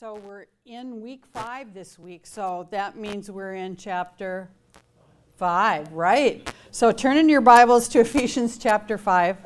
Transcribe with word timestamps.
So 0.00 0.18
we're 0.24 0.46
in 0.64 1.02
week 1.02 1.26
five 1.26 1.74
this 1.74 1.98
week. 1.98 2.26
So 2.26 2.66
that 2.70 2.96
means 2.96 3.30
we're 3.30 3.52
in 3.52 3.76
chapter 3.76 4.48
five, 5.36 5.92
right? 5.92 6.50
So 6.70 6.90
turn 6.90 7.18
in 7.18 7.28
your 7.28 7.42
Bibles 7.42 7.86
to 7.88 8.00
Ephesians 8.00 8.56
chapter 8.56 8.96
five. 8.96 9.36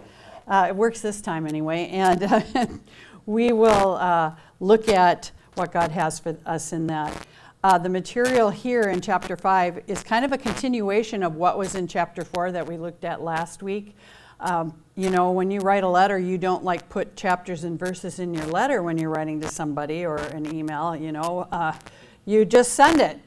Uh, 0.47 0.67
it 0.69 0.77
works 0.77 1.01
this 1.01 1.21
time 1.21 1.49
anyway. 1.49 1.89
And 1.89 2.23
uh, 2.23 2.41
we 3.27 3.53
will 3.53 3.95
uh, 3.95 4.37
look 4.61 4.89
at 4.89 5.33
what 5.55 5.73
God 5.73 5.91
has 5.91 6.21
for 6.21 6.37
us 6.47 6.73
in 6.73 6.87
that. 6.87 7.27
Uh, 7.65 7.77
the 7.77 7.89
material 7.89 8.49
here 8.49 8.83
in 8.83 9.01
chapter 9.01 9.37
5 9.37 9.83
is 9.89 10.05
kind 10.05 10.25
of 10.25 10.31
a 10.31 10.39
continuation 10.39 11.25
of 11.25 11.35
what 11.35 11.59
was 11.59 11.75
in 11.75 11.89
chapter 11.89 12.25
4 12.25 12.53
that 12.53 12.65
we 12.65 12.77
looked 12.77 13.05
at 13.05 13.23
last 13.23 13.61
week. 13.61 13.97
Um, 14.39 14.84
you 14.97 15.11
know, 15.11 15.33
when 15.33 15.51
you 15.51 15.61
write 15.61 15.83
a 15.83 15.89
letter, 15.89 16.19
you 16.19 16.39
don't 16.39 16.63
like 16.63 16.89
put 16.89 17.17
chapters 17.17 17.65
and 17.65 17.79
verses 17.79 18.21
in 18.21 18.33
your 18.33 18.47
letter 18.47 18.83
when 18.83 18.97
you're 18.97 19.11
writing 19.11 19.41
to 19.41 19.49
somebody 19.49 20.05
or 20.05 20.17
an 20.17 20.55
email, 20.55 20.95
you 20.95 21.11
know. 21.11 21.49
Uh, 21.51 21.73
you 22.25 22.45
just 22.45 22.75
send 22.75 23.01
it. 23.01 23.21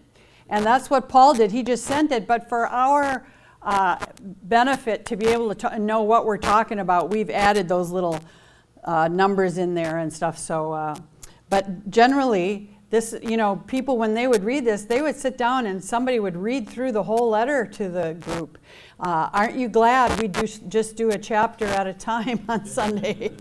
And 0.49 0.66
that's 0.66 0.90
what 0.90 1.09
Paul 1.09 1.34
did. 1.34 1.52
He 1.52 1.63
just 1.63 1.84
sent 1.84 2.12
it. 2.12 2.26
But 2.26 2.48
for 2.48 2.67
our 2.67 3.27
uh, 3.62 3.98
benefit 4.43 5.05
to 5.07 5.17
be 5.17 5.27
able 5.27 5.53
to 5.53 5.70
t- 5.70 5.80
know 5.80 6.03
what 6.03 6.26
we're 6.26 6.38
talking 6.38 6.80
about, 6.80 7.09
we've 7.09 7.30
added 7.30 7.68
those 7.68 7.91
little 7.91 8.20
uh, 8.85 9.09
numbers 9.09 9.57
in 9.57 9.73
there 9.73 9.98
and 9.98 10.12
stuff. 10.12 10.38
So, 10.38 10.71
uh, 10.71 10.95
but 11.49 11.90
generally, 11.90 12.70
this, 12.90 13.13
you 13.21 13.35
know, 13.35 13.62
people 13.68 13.98
when 13.98 14.13
they 14.13 14.27
would 14.27 14.45
read 14.45 14.63
this, 14.63 14.85
they 14.85 15.02
would 15.02 15.18
sit 15.18 15.38
down 15.38 15.65
and 15.65 15.84
somebody 15.84 16.21
would 16.21 16.38
read 16.38 16.70
through 16.70 16.93
the 16.93 17.04
whole 17.04 17.29
letter 17.29 17.65
to 17.65 17.90
the 17.90 18.13
group. 18.13 18.57
Uh, 18.99 19.29
aren't 19.31 19.55
you 19.55 19.69
glad 19.69 20.19
we 20.19 20.27
do, 20.27 20.47
just 20.67 20.95
do 20.95 21.11
a 21.11 21.17
chapter 21.17 21.65
at 21.65 21.85
a 21.85 21.93
time 21.93 22.43
on 22.49 22.65
Sunday? 22.65 23.31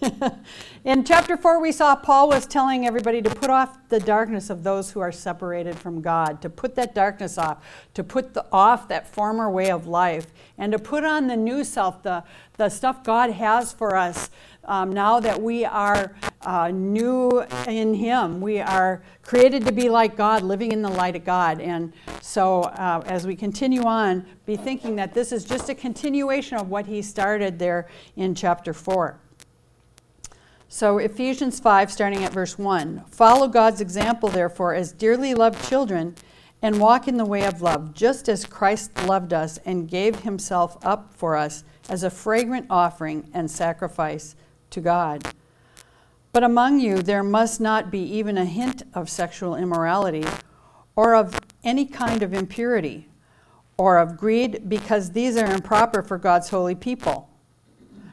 In 0.84 1.02
chapter 1.02 1.36
4, 1.36 1.60
we 1.60 1.72
saw 1.72 1.96
Paul 1.96 2.28
was 2.28 2.46
telling 2.46 2.86
everybody 2.86 3.22
to 3.22 3.30
put 3.30 3.48
off 3.48 3.78
the 3.88 3.98
darkness 3.98 4.50
of 4.50 4.62
those 4.62 4.90
who 4.90 5.00
are 5.00 5.10
separated 5.10 5.78
from 5.78 6.02
God, 6.02 6.42
to 6.42 6.50
put 6.50 6.74
that 6.76 6.94
darkness 6.94 7.38
off, 7.38 7.64
to 7.94 8.04
put 8.04 8.34
the, 8.34 8.44
off 8.52 8.86
that 8.88 9.08
former 9.08 9.50
way 9.50 9.70
of 9.70 9.86
life, 9.86 10.26
and 10.58 10.72
to 10.72 10.78
put 10.78 11.04
on 11.04 11.26
the 11.26 11.36
new 11.36 11.64
self, 11.64 12.02
the, 12.02 12.22
the 12.58 12.68
stuff 12.68 13.02
God 13.02 13.30
has 13.30 13.72
for 13.72 13.96
us 13.96 14.30
um, 14.68 14.92
now 14.92 15.18
that 15.18 15.40
we 15.40 15.64
are 15.64 16.14
uh, 16.42 16.68
new 16.68 17.42
in 17.66 17.94
Him. 17.94 18.40
We 18.40 18.60
are 18.60 19.02
created 19.22 19.64
to 19.66 19.72
be 19.72 19.88
like 19.88 20.16
God, 20.16 20.42
living 20.42 20.70
in 20.72 20.82
the 20.82 20.90
light 20.90 21.16
of 21.16 21.24
God. 21.24 21.60
And 21.60 21.92
so, 22.20 22.62
uh, 22.62 23.02
as 23.06 23.26
we 23.26 23.34
continue 23.34 23.82
on, 23.82 24.24
be 24.46 24.56
thinking 24.56 24.94
that 24.96 25.14
this 25.14 25.32
is 25.32 25.44
just 25.44 25.68
a 25.68 25.74
continuation 25.74 26.58
of 26.58 26.68
what 26.68 26.86
He 26.86 27.02
started 27.02 27.58
there 27.58 27.88
in 28.14 28.34
chapter 28.34 28.72
4. 28.72 29.18
So, 30.68 30.98
Ephesians 30.98 31.58
5, 31.58 31.90
starting 31.90 32.24
at 32.24 32.32
verse 32.32 32.58
1 32.58 33.04
Follow 33.10 33.48
God's 33.48 33.80
example, 33.80 34.28
therefore, 34.28 34.74
as 34.74 34.92
dearly 34.92 35.34
loved 35.34 35.66
children, 35.66 36.14
and 36.60 36.78
walk 36.78 37.08
in 37.08 37.16
the 37.16 37.24
way 37.24 37.44
of 37.44 37.62
love, 37.62 37.94
just 37.94 38.28
as 38.28 38.44
Christ 38.44 38.90
loved 39.06 39.32
us 39.32 39.58
and 39.64 39.88
gave 39.88 40.20
himself 40.20 40.76
up 40.84 41.14
for 41.14 41.36
us 41.36 41.64
as 41.88 42.02
a 42.02 42.10
fragrant 42.10 42.66
offering 42.68 43.30
and 43.32 43.50
sacrifice 43.50 44.34
to 44.70 44.80
God. 44.80 45.26
But 46.32 46.44
among 46.44 46.80
you 46.80 47.02
there 47.02 47.22
must 47.22 47.60
not 47.60 47.90
be 47.90 48.02
even 48.02 48.38
a 48.38 48.44
hint 48.44 48.82
of 48.94 49.08
sexual 49.08 49.56
immorality 49.56 50.24
or 50.96 51.14
of 51.14 51.38
any 51.64 51.86
kind 51.86 52.22
of 52.22 52.34
impurity 52.34 53.08
or 53.76 53.98
of 53.98 54.16
greed, 54.16 54.68
because 54.68 55.12
these 55.12 55.36
are 55.36 55.52
improper 55.52 56.02
for 56.02 56.18
God's 56.18 56.48
holy 56.48 56.74
people. 56.74 57.30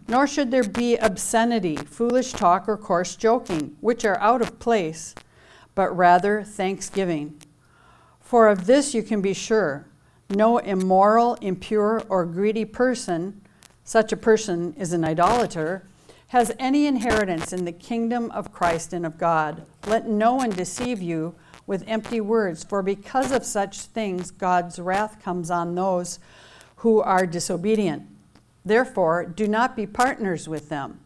Nor 0.08 0.28
should 0.28 0.52
there 0.52 0.64
be 0.64 0.96
obscenity, 0.98 1.76
foolish 1.76 2.34
talk, 2.34 2.70
or 2.70 2.78
coarse 2.78 3.16
joking, 3.16 3.76
which 3.82 4.06
are 4.06 4.20
out 4.20 4.44
of 4.44 4.60
place, 4.60 5.16
but 5.74 5.90
rather 5.98 6.44
thanksgiving. 6.44 7.42
For 8.20 8.48
of 8.48 8.68
this 8.68 8.94
you 8.94 9.02
can 9.02 9.22
be 9.22 9.34
sure 9.34 9.88
no 10.30 10.58
immoral, 10.58 11.36
impure, 11.36 12.02
or 12.10 12.26
greedy 12.26 12.66
person, 12.66 13.42
such 13.84 14.12
a 14.12 14.18
person 14.18 14.74
is 14.78 14.94
an 14.94 15.04
idolater 15.04 15.88
has 16.36 16.52
any 16.60 16.86
inheritance 16.86 17.54
in 17.54 17.64
the 17.64 17.72
kingdom 17.72 18.30
of 18.32 18.52
Christ 18.52 18.92
and 18.92 19.06
of 19.06 19.18
God. 19.18 19.66
Let 19.88 20.06
no 20.06 20.34
one 20.34 20.50
deceive 20.50 21.02
you 21.02 21.34
with 21.66 21.86
empty 21.88 22.20
words, 22.20 22.62
for 22.62 22.84
because 22.84 23.32
of 23.32 23.46
such 23.46 23.80
things 23.80 24.32
God's 24.32 24.78
wrath 24.78 25.24
comes 25.24 25.50
on 25.50 25.76
those 25.76 26.20
who 26.76 27.00
are 27.00 27.26
disobedient. 27.26 28.04
Therefore, 28.66 29.24
do 29.24 29.48
not 29.48 29.78
be 29.78 29.88
partners 29.88 30.50
with 30.50 30.68
them. 30.68 31.00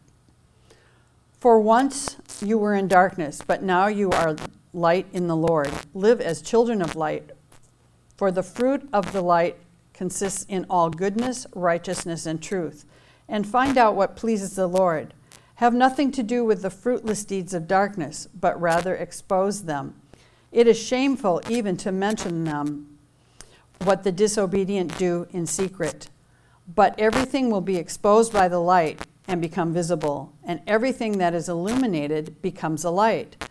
For 1.38 1.60
once 1.60 2.16
you 2.44 2.58
were 2.58 2.74
in 2.74 2.88
darkness, 2.88 3.40
but 3.46 3.62
now 3.62 3.86
you 3.86 4.10
are 4.10 4.34
light 4.72 5.06
in 5.12 5.28
the 5.28 5.36
Lord. 5.36 5.70
Live 5.94 6.20
as 6.20 6.42
children 6.42 6.82
of 6.82 6.96
light, 6.96 7.30
for 8.16 8.32
the 8.32 8.42
fruit 8.42 8.88
of 8.92 9.12
the 9.12 9.22
light 9.22 9.58
consists 9.94 10.44
in 10.48 10.66
all 10.68 10.90
goodness, 10.90 11.46
righteousness, 11.54 12.26
and 12.26 12.42
truth. 12.42 12.84
And 13.28 13.46
find 13.46 13.78
out 13.78 13.94
what 13.94 14.16
pleases 14.16 14.56
the 14.56 14.66
Lord 14.66 15.14
have 15.60 15.74
nothing 15.74 16.10
to 16.10 16.22
do 16.22 16.42
with 16.42 16.62
the 16.62 16.70
fruitless 16.70 17.22
deeds 17.22 17.52
of 17.52 17.68
darkness, 17.68 18.26
but 18.32 18.58
rather 18.58 18.96
expose 18.96 19.64
them. 19.64 19.94
It 20.50 20.66
is 20.66 20.78
shameful 20.78 21.42
even 21.50 21.76
to 21.78 21.92
mention 21.92 22.44
them, 22.44 22.96
what 23.82 24.02
the 24.02 24.10
disobedient 24.10 24.96
do 24.96 25.26
in 25.32 25.44
secret. 25.46 26.08
But 26.74 26.98
everything 26.98 27.50
will 27.50 27.60
be 27.60 27.76
exposed 27.76 28.32
by 28.32 28.48
the 28.48 28.58
light 28.58 29.06
and 29.28 29.42
become 29.42 29.74
visible, 29.74 30.32
and 30.42 30.62
everything 30.66 31.18
that 31.18 31.34
is 31.34 31.46
illuminated 31.46 32.40
becomes 32.40 32.82
a 32.82 32.90
light. 32.90 33.46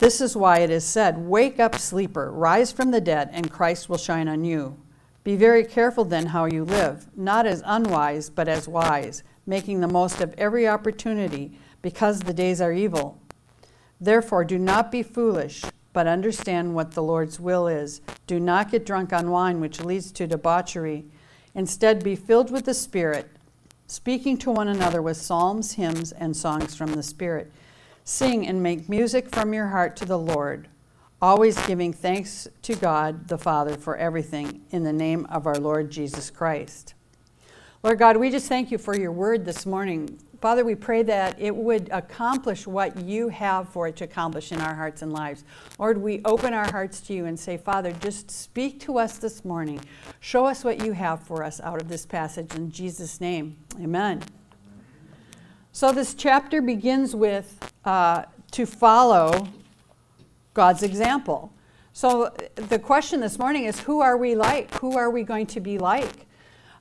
This 0.00 0.20
is 0.20 0.36
why 0.36 0.58
it 0.58 0.70
is 0.70 0.84
said, 0.84 1.16
Wake 1.16 1.60
up, 1.60 1.76
sleeper, 1.76 2.28
rise 2.28 2.72
from 2.72 2.90
the 2.90 3.00
dead, 3.00 3.30
and 3.32 3.52
Christ 3.52 3.88
will 3.88 3.98
shine 3.98 4.26
on 4.26 4.44
you. 4.44 4.76
Be 5.22 5.36
very 5.36 5.64
careful 5.64 6.04
then 6.04 6.26
how 6.26 6.46
you 6.46 6.64
live, 6.64 7.06
not 7.16 7.46
as 7.46 7.62
unwise, 7.64 8.28
but 8.28 8.48
as 8.48 8.66
wise 8.66 9.22
making 9.46 9.80
the 9.80 9.88
most 9.88 10.20
of 10.20 10.34
every 10.38 10.68
opportunity, 10.68 11.58
because 11.82 12.20
the 12.20 12.34
days 12.34 12.60
are 12.60 12.72
evil. 12.72 13.20
Therefore, 14.00 14.44
do 14.44 14.58
not 14.58 14.90
be 14.90 15.02
foolish, 15.02 15.64
but 15.92 16.06
understand 16.06 16.74
what 16.74 16.92
the 16.92 17.02
Lord's 17.02 17.40
will 17.40 17.66
is. 17.66 18.00
Do 18.26 18.38
not 18.38 18.70
get 18.70 18.86
drunk 18.86 19.12
on 19.12 19.30
wine, 19.30 19.60
which 19.60 19.80
leads 19.80 20.12
to 20.12 20.26
debauchery. 20.26 21.06
Instead, 21.54 22.04
be 22.04 22.14
filled 22.14 22.50
with 22.50 22.64
the 22.64 22.74
Spirit, 22.74 23.30
speaking 23.86 24.38
to 24.38 24.50
one 24.50 24.68
another 24.68 25.02
with 25.02 25.16
psalms, 25.16 25.72
hymns, 25.72 26.12
and 26.12 26.36
songs 26.36 26.74
from 26.76 26.94
the 26.94 27.02
Spirit. 27.02 27.50
Sing 28.04 28.46
and 28.46 28.62
make 28.62 28.88
music 28.88 29.34
from 29.34 29.52
your 29.52 29.68
heart 29.68 29.96
to 29.96 30.04
the 30.04 30.18
Lord, 30.18 30.68
always 31.20 31.66
giving 31.66 31.92
thanks 31.92 32.48
to 32.62 32.74
God 32.76 33.28
the 33.28 33.38
Father 33.38 33.76
for 33.76 33.96
everything 33.96 34.62
in 34.70 34.84
the 34.84 34.92
name 34.92 35.26
of 35.26 35.46
our 35.46 35.58
Lord 35.58 35.90
Jesus 35.90 36.30
Christ. 36.30 36.94
Lord 37.82 37.98
God, 37.98 38.18
we 38.18 38.30
just 38.30 38.46
thank 38.46 38.70
you 38.70 38.76
for 38.76 38.94
your 38.94 39.10
word 39.10 39.46
this 39.46 39.64
morning. 39.64 40.18
Father, 40.42 40.66
we 40.66 40.74
pray 40.74 41.02
that 41.02 41.40
it 41.40 41.56
would 41.56 41.88
accomplish 41.90 42.66
what 42.66 42.98
you 42.98 43.28
have 43.30 43.70
for 43.70 43.88
it 43.88 43.96
to 43.96 44.04
accomplish 44.04 44.52
in 44.52 44.60
our 44.60 44.74
hearts 44.74 45.00
and 45.00 45.14
lives. 45.14 45.44
Lord, 45.78 45.96
we 45.96 46.20
open 46.26 46.52
our 46.52 46.70
hearts 46.70 47.00
to 47.02 47.14
you 47.14 47.24
and 47.24 47.40
say, 47.40 47.56
Father, 47.56 47.92
just 47.92 48.30
speak 48.30 48.80
to 48.80 48.98
us 48.98 49.16
this 49.16 49.46
morning. 49.46 49.80
Show 50.20 50.44
us 50.44 50.62
what 50.62 50.84
you 50.84 50.92
have 50.92 51.22
for 51.22 51.42
us 51.42 51.58
out 51.62 51.80
of 51.80 51.88
this 51.88 52.04
passage 52.04 52.54
in 52.54 52.70
Jesus' 52.70 53.18
name. 53.18 53.56
Amen. 53.80 54.22
So, 55.72 55.90
this 55.90 56.12
chapter 56.12 56.60
begins 56.60 57.16
with 57.16 57.72
uh, 57.86 58.24
to 58.50 58.66
follow 58.66 59.48
God's 60.52 60.82
example. 60.82 61.50
So, 61.94 62.34
the 62.56 62.78
question 62.78 63.20
this 63.20 63.38
morning 63.38 63.64
is 63.64 63.80
who 63.80 64.02
are 64.02 64.18
we 64.18 64.34
like? 64.34 64.74
Who 64.80 64.98
are 64.98 65.08
we 65.08 65.22
going 65.22 65.46
to 65.46 65.60
be 65.60 65.78
like? 65.78 66.26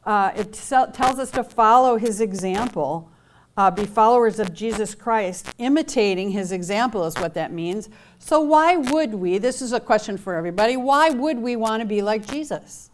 Uh, 0.09 0.31
it 0.35 0.51
tells 0.53 1.19
us 1.19 1.29
to 1.29 1.43
follow 1.43 1.95
his 1.95 2.19
example, 2.19 3.11
uh, 3.55 3.69
be 3.69 3.85
followers 3.85 4.39
of 4.39 4.51
Jesus 4.55 4.95
Christ. 4.95 5.53
Imitating 5.59 6.31
his 6.31 6.51
example 6.51 7.05
is 7.05 7.13
what 7.17 7.35
that 7.35 7.53
means. 7.53 7.89
So, 8.17 8.41
why 8.41 8.75
would 8.75 9.13
we? 9.13 9.37
This 9.37 9.61
is 9.61 9.71
a 9.71 9.79
question 9.79 10.17
for 10.17 10.33
everybody. 10.33 10.77
Why 10.77 11.11
would 11.11 11.37
we 11.37 11.55
want 11.55 11.81
to 11.81 11.85
be 11.85 12.01
like 12.01 12.25
Jesus? 12.25 12.89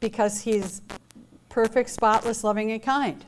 Because 0.00 0.40
he's 0.40 0.80
perfect, 1.50 1.90
spotless, 1.90 2.42
loving, 2.42 2.72
and 2.72 2.82
kind. 2.82 3.22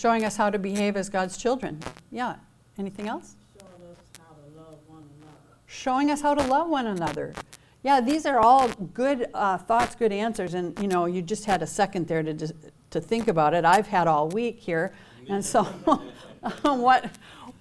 Showing 0.00 0.24
us 0.24 0.36
how 0.36 0.48
to 0.48 0.58
behave 0.58 0.96
as 0.96 1.10
God's 1.10 1.36
children. 1.36 1.78
Yeah. 2.10 2.36
Anything 2.78 3.06
else? 3.06 3.36
Showing 3.60 3.90
us 3.90 3.98
how 4.18 4.34
to 4.34 4.58
love 4.58 4.78
one 4.86 5.04
another. 5.18 5.58
Showing 5.66 6.10
us 6.10 6.22
how 6.22 6.34
to 6.34 6.46
love 6.46 6.68
one 6.70 6.86
another. 6.86 7.34
Yeah, 7.82 8.00
these 8.00 8.24
are 8.24 8.38
all 8.38 8.68
good 8.94 9.28
uh, 9.34 9.58
thoughts, 9.58 9.94
good 9.94 10.12
answers, 10.12 10.54
and 10.54 10.78
you 10.78 10.88
know, 10.88 11.04
you 11.04 11.20
just 11.20 11.44
had 11.44 11.62
a 11.62 11.66
second 11.66 12.08
there 12.08 12.22
to 12.22 12.54
to 12.90 13.00
think 13.00 13.28
about 13.28 13.54
it. 13.54 13.64
I've 13.64 13.86
had 13.86 14.06
all 14.06 14.28
week 14.28 14.58
here, 14.58 14.92
and 15.28 15.44
so 15.44 15.62
what 16.62 17.10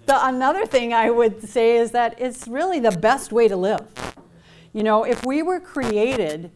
the, 0.06 0.26
another 0.28 0.66
thing 0.66 0.94
I 0.94 1.10
would 1.10 1.48
say 1.48 1.78
is 1.78 1.92
that 1.92 2.20
it's 2.20 2.48
really 2.48 2.80
the 2.80 2.92
best 2.92 3.32
way 3.32 3.48
to 3.48 3.56
live. 3.56 3.86
You 4.74 4.84
know, 4.84 5.04
if 5.04 5.26
we 5.26 5.42
were 5.42 5.60
created 5.60 6.52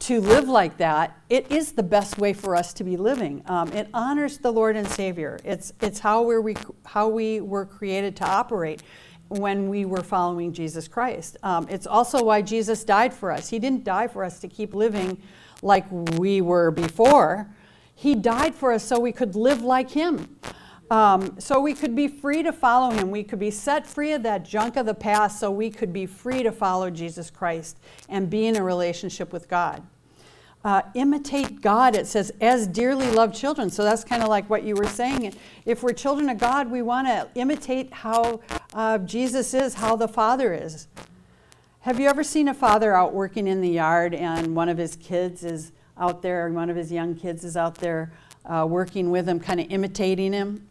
to 0.00 0.20
live 0.20 0.48
like 0.48 0.76
that, 0.78 1.16
it 1.28 1.50
is 1.50 1.72
the 1.72 1.82
best 1.82 2.18
way 2.18 2.32
for 2.32 2.54
us 2.54 2.72
to 2.74 2.84
be 2.84 2.96
living. 2.96 3.42
Um, 3.46 3.72
it 3.72 3.88
honors 3.92 4.38
the 4.38 4.52
Lord 4.52 4.76
and 4.76 4.86
Savior. 4.88 5.38
It's, 5.44 5.72
it's 5.80 5.98
how, 5.98 6.22
we're, 6.22 6.54
how 6.84 7.08
we 7.08 7.40
were 7.40 7.66
created 7.66 8.14
to 8.16 8.24
operate 8.24 8.82
when 9.28 9.68
we 9.68 9.84
were 9.84 10.02
following 10.02 10.52
Jesus 10.52 10.88
Christ. 10.88 11.36
Um, 11.42 11.66
it's 11.68 11.86
also 11.86 12.22
why 12.22 12.42
Jesus 12.42 12.84
died 12.84 13.12
for 13.12 13.30
us. 13.30 13.48
He 13.48 13.58
didn't 13.58 13.84
die 13.84 14.08
for 14.08 14.24
us 14.24 14.38
to 14.40 14.48
keep 14.48 14.74
living 14.74 15.20
like 15.62 15.84
we 15.90 16.40
were 16.40 16.70
before, 16.70 17.48
He 17.94 18.14
died 18.14 18.54
for 18.54 18.72
us 18.72 18.84
so 18.84 18.98
we 19.00 19.12
could 19.12 19.34
live 19.34 19.62
like 19.62 19.90
Him. 19.90 20.36
Um, 20.90 21.38
so 21.38 21.60
we 21.60 21.74
could 21.74 21.94
be 21.94 22.08
free 22.08 22.42
to 22.42 22.52
follow 22.52 22.90
him. 22.90 23.10
We 23.10 23.22
could 23.22 23.38
be 23.38 23.50
set 23.50 23.86
free 23.86 24.12
of 24.12 24.22
that 24.22 24.44
junk 24.44 24.76
of 24.76 24.86
the 24.86 24.94
past 24.94 25.38
so 25.38 25.50
we 25.50 25.70
could 25.70 25.92
be 25.92 26.06
free 26.06 26.42
to 26.42 26.50
follow 26.50 26.88
Jesus 26.88 27.30
Christ 27.30 27.78
and 28.08 28.30
be 28.30 28.46
in 28.46 28.56
a 28.56 28.62
relationship 28.62 29.32
with 29.32 29.48
God. 29.48 29.82
Uh, 30.64 30.82
imitate 30.94 31.60
God, 31.60 31.94
it 31.94 32.06
says, 32.06 32.32
as 32.40 32.66
dearly 32.66 33.10
loved 33.10 33.34
children. 33.34 33.70
So 33.70 33.84
that's 33.84 34.02
kind 34.02 34.22
of 34.22 34.28
like 34.28 34.50
what 34.50 34.64
you 34.64 34.74
were 34.74 34.88
saying. 34.88 35.34
If 35.64 35.82
we're 35.82 35.92
children 35.92 36.28
of 36.28 36.38
God, 36.38 36.70
we 36.70 36.82
want 36.82 37.06
to 37.06 37.28
imitate 37.36 37.92
how 37.92 38.40
uh, 38.74 38.98
Jesus 38.98 39.54
is, 39.54 39.74
how 39.74 39.94
the 39.94 40.08
Father 40.08 40.52
is. 40.52 40.88
Have 41.80 42.00
you 42.00 42.08
ever 42.08 42.24
seen 42.24 42.48
a 42.48 42.54
father 42.54 42.94
out 42.94 43.14
working 43.14 43.46
in 43.46 43.60
the 43.60 43.70
yard 43.70 44.14
and 44.14 44.54
one 44.54 44.68
of 44.68 44.76
his 44.76 44.96
kids 44.96 45.44
is 45.44 45.72
out 45.96 46.20
there, 46.22 46.50
one 46.50 46.68
of 46.68 46.76
his 46.76 46.92
young 46.92 47.14
kids 47.14 47.44
is 47.44 47.56
out 47.56 47.76
there 47.76 48.12
uh, 48.44 48.66
working 48.68 49.10
with 49.10 49.28
him, 49.28 49.40
kind 49.40 49.60
of 49.60 49.70
imitating 49.70 50.32
him? 50.32 50.67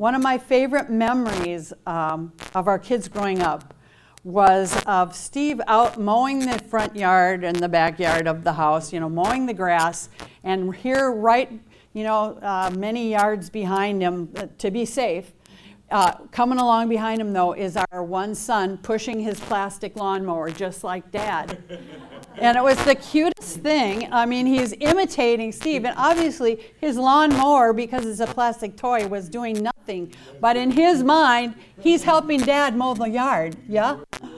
One 0.00 0.14
of 0.14 0.22
my 0.22 0.38
favorite 0.38 0.88
memories 0.88 1.74
um, 1.86 2.32
of 2.54 2.68
our 2.68 2.78
kids 2.78 3.06
growing 3.06 3.42
up 3.42 3.74
was 4.24 4.82
of 4.86 5.14
Steve 5.14 5.60
out 5.66 6.00
mowing 6.00 6.38
the 6.38 6.58
front 6.58 6.96
yard 6.96 7.44
and 7.44 7.54
the 7.54 7.68
backyard 7.68 8.26
of 8.26 8.42
the 8.42 8.54
house, 8.54 8.94
you 8.94 9.00
know, 9.00 9.10
mowing 9.10 9.44
the 9.44 9.52
grass, 9.52 10.08
and 10.42 10.74
here, 10.74 11.12
right, 11.12 11.52
you 11.92 12.02
know, 12.02 12.38
uh, 12.40 12.72
many 12.78 13.10
yards 13.10 13.50
behind 13.50 14.00
him 14.00 14.30
uh, 14.36 14.46
to 14.56 14.70
be 14.70 14.86
safe. 14.86 15.34
Uh, 15.90 16.12
coming 16.32 16.58
along 16.58 16.88
behind 16.88 17.20
him, 17.20 17.34
though, 17.34 17.52
is 17.52 17.76
our 17.76 18.02
one 18.02 18.34
son 18.34 18.78
pushing 18.78 19.20
his 19.20 19.38
plastic 19.38 19.96
lawnmower 19.96 20.50
just 20.50 20.82
like 20.82 21.10
dad. 21.10 21.62
And 22.40 22.56
it 22.56 22.62
was 22.62 22.82
the 22.84 22.94
cutest 22.94 23.60
thing. 23.60 24.08
I 24.10 24.24
mean, 24.24 24.46
he's 24.46 24.72
imitating 24.80 25.52
Steve, 25.52 25.84
and 25.84 25.94
obviously 25.96 26.72
his 26.80 26.96
lawnmower, 26.96 27.74
because 27.74 28.06
it's 28.06 28.20
a 28.20 28.26
plastic 28.26 28.76
toy, 28.76 29.06
was 29.06 29.28
doing 29.28 29.62
nothing. 29.62 30.14
But 30.40 30.56
in 30.56 30.70
his 30.70 31.04
mind, 31.04 31.54
he's 31.80 32.02
helping 32.02 32.40
dad 32.40 32.74
mow 32.76 32.94
the 32.94 33.08
yard. 33.08 33.56
Yeah? 33.68 33.98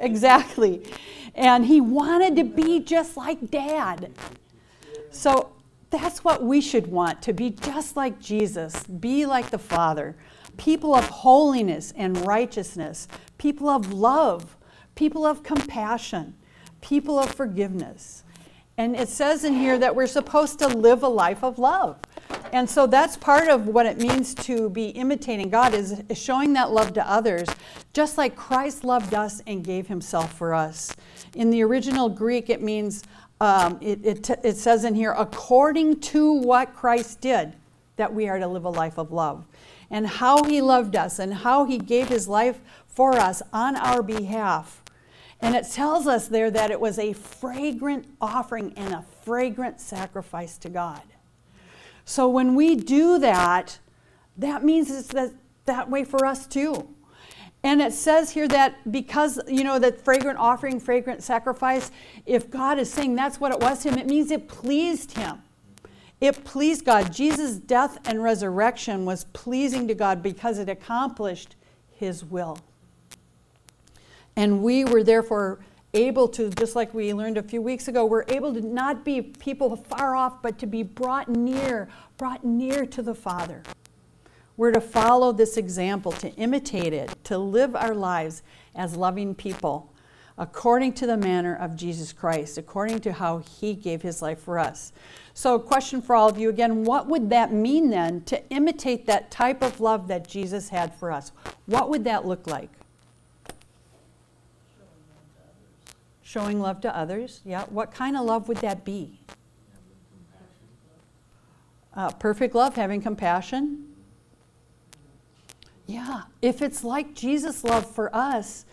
Exactly. 0.00 0.86
And 1.34 1.66
he 1.66 1.80
wanted 1.80 2.36
to 2.36 2.44
be 2.44 2.78
just 2.78 3.16
like 3.16 3.50
dad. 3.50 4.12
So 5.10 5.50
that's 5.90 6.22
what 6.22 6.44
we 6.44 6.60
should 6.60 6.86
want 6.86 7.20
to 7.22 7.32
be 7.32 7.50
just 7.50 7.96
like 7.96 8.20
Jesus, 8.20 8.84
be 8.84 9.26
like 9.26 9.50
the 9.50 9.58
Father, 9.58 10.14
people 10.56 10.94
of 10.94 11.04
holiness 11.06 11.92
and 11.96 12.16
righteousness, 12.24 13.08
people 13.38 13.68
of 13.68 13.92
love, 13.92 14.56
people 14.94 15.26
of 15.26 15.42
compassion 15.42 16.34
people 16.80 17.18
of 17.18 17.30
forgiveness. 17.32 18.24
And 18.78 18.94
it 18.94 19.08
says 19.08 19.42
in 19.42 19.54
here 19.54 19.76
that 19.78 19.96
we're 19.96 20.06
supposed 20.06 20.60
to 20.60 20.68
live 20.68 21.02
a 21.02 21.08
life 21.08 21.42
of 21.42 21.58
love. 21.58 21.98
And 22.52 22.70
so 22.70 22.86
that's 22.86 23.16
part 23.16 23.48
of 23.48 23.66
what 23.66 23.86
it 23.86 23.98
means 23.98 24.34
to 24.36 24.70
be 24.70 24.90
imitating 24.90 25.50
God 25.50 25.74
is, 25.74 26.00
showing 26.14 26.52
that 26.52 26.70
love 26.70 26.92
to 26.94 27.10
others, 27.10 27.48
just 27.92 28.16
like 28.16 28.36
Christ 28.36 28.84
loved 28.84 29.14
us 29.14 29.42
and 29.46 29.64
gave 29.64 29.88
himself 29.88 30.32
for 30.32 30.54
us. 30.54 30.94
In 31.34 31.50
the 31.50 31.62
original 31.62 32.08
Greek, 32.08 32.48
it 32.48 32.62
means, 32.62 33.02
um, 33.40 33.78
it, 33.80 34.04
it, 34.04 34.30
it 34.44 34.56
says 34.56 34.84
in 34.84 34.94
here, 34.94 35.12
according 35.18 36.00
to 36.00 36.32
what 36.34 36.72
Christ 36.72 37.20
did, 37.20 37.54
that 37.96 38.14
we 38.14 38.28
are 38.28 38.38
to 38.38 38.46
live 38.46 38.64
a 38.64 38.70
life 38.70 38.96
of 38.96 39.10
love. 39.10 39.44
And 39.90 40.06
how 40.06 40.44
he 40.44 40.60
loved 40.60 40.94
us 40.94 41.18
and 41.18 41.34
how 41.34 41.64
he 41.64 41.78
gave 41.78 42.08
his 42.08 42.28
life 42.28 42.60
for 42.86 43.16
us 43.16 43.42
on 43.52 43.74
our 43.74 44.02
behalf 44.02 44.84
and 45.40 45.54
it 45.54 45.70
tells 45.70 46.06
us 46.06 46.28
there 46.28 46.50
that 46.50 46.70
it 46.70 46.80
was 46.80 46.98
a 46.98 47.12
fragrant 47.12 48.06
offering 48.20 48.72
and 48.76 48.94
a 48.94 49.04
fragrant 49.22 49.80
sacrifice 49.80 50.58
to 50.58 50.68
God. 50.68 51.02
So 52.04 52.28
when 52.28 52.54
we 52.54 52.74
do 52.74 53.18
that, 53.18 53.78
that 54.36 54.64
means 54.64 54.90
it's 54.90 55.08
that, 55.08 55.32
that 55.66 55.90
way 55.90 56.04
for 56.04 56.24
us 56.24 56.46
too. 56.46 56.88
And 57.62 57.80
it 57.82 57.92
says 57.92 58.30
here 58.30 58.48
that 58.48 58.90
because, 58.90 59.40
you 59.48 59.64
know, 59.64 59.78
that 59.78 60.00
fragrant 60.00 60.38
offering, 60.38 60.80
fragrant 60.80 61.22
sacrifice, 61.22 61.90
if 62.24 62.50
God 62.50 62.78
is 62.78 62.92
saying 62.92 63.14
that's 63.14 63.40
what 63.40 63.52
it 63.52 63.60
was 63.60 63.82
to 63.82 63.90
him, 63.90 63.98
it 63.98 64.06
means 64.06 64.30
it 64.30 64.48
pleased 64.48 65.16
him. 65.16 65.42
It 66.20 66.44
pleased 66.44 66.84
God. 66.84 67.12
Jesus' 67.12 67.56
death 67.56 67.98
and 68.08 68.22
resurrection 68.22 69.04
was 69.04 69.24
pleasing 69.24 69.86
to 69.88 69.94
God 69.94 70.22
because 70.22 70.58
it 70.58 70.68
accomplished 70.68 71.56
his 71.92 72.24
will. 72.24 72.58
And 74.38 74.62
we 74.62 74.84
were 74.84 75.02
therefore 75.02 75.58
able 75.94 76.28
to, 76.28 76.48
just 76.50 76.76
like 76.76 76.94
we 76.94 77.12
learned 77.12 77.38
a 77.38 77.42
few 77.42 77.60
weeks 77.60 77.88
ago, 77.88 78.06
we're 78.06 78.24
able 78.28 78.54
to 78.54 78.60
not 78.60 79.04
be 79.04 79.20
people 79.20 79.74
far 79.74 80.14
off, 80.14 80.40
but 80.42 80.60
to 80.60 80.66
be 80.66 80.84
brought 80.84 81.28
near, 81.28 81.88
brought 82.18 82.44
near 82.44 82.86
to 82.86 83.02
the 83.02 83.16
Father. 83.16 83.64
We're 84.56 84.70
to 84.70 84.80
follow 84.80 85.32
this 85.32 85.56
example, 85.56 86.12
to 86.12 86.30
imitate 86.34 86.92
it, 86.92 87.12
to 87.24 87.36
live 87.36 87.74
our 87.74 87.96
lives 87.96 88.44
as 88.76 88.94
loving 88.94 89.34
people 89.34 89.92
according 90.40 90.92
to 90.92 91.04
the 91.04 91.16
manner 91.16 91.56
of 91.56 91.74
Jesus 91.74 92.12
Christ, 92.12 92.58
according 92.58 93.00
to 93.00 93.12
how 93.12 93.38
he 93.38 93.74
gave 93.74 94.02
his 94.02 94.22
life 94.22 94.38
for 94.38 94.60
us. 94.60 94.92
So, 95.34 95.56
a 95.56 95.60
question 95.60 96.00
for 96.00 96.14
all 96.14 96.28
of 96.28 96.38
you 96.38 96.48
again 96.48 96.84
what 96.84 97.08
would 97.08 97.28
that 97.30 97.52
mean 97.52 97.90
then 97.90 98.22
to 98.26 98.48
imitate 98.50 99.04
that 99.06 99.32
type 99.32 99.64
of 99.64 99.80
love 99.80 100.06
that 100.06 100.28
Jesus 100.28 100.68
had 100.68 100.94
for 100.94 101.10
us? 101.10 101.32
What 101.66 101.90
would 101.90 102.04
that 102.04 102.24
look 102.24 102.46
like? 102.46 102.70
Showing 106.28 106.60
love 106.60 106.82
to 106.82 106.94
others, 106.94 107.40
yeah. 107.42 107.64
What 107.70 107.90
kind 107.90 108.14
of 108.14 108.26
love 108.26 108.48
would 108.48 108.58
that 108.58 108.84
be? 108.84 109.18
Uh, 111.94 112.10
perfect 112.10 112.54
love, 112.54 112.76
having 112.76 113.00
compassion. 113.00 113.86
Yeah, 115.86 116.24
if 116.42 116.60
it's 116.60 116.84
like 116.84 117.14
Jesus' 117.14 117.64
love 117.64 117.90
for 117.90 118.14
us, 118.14 118.66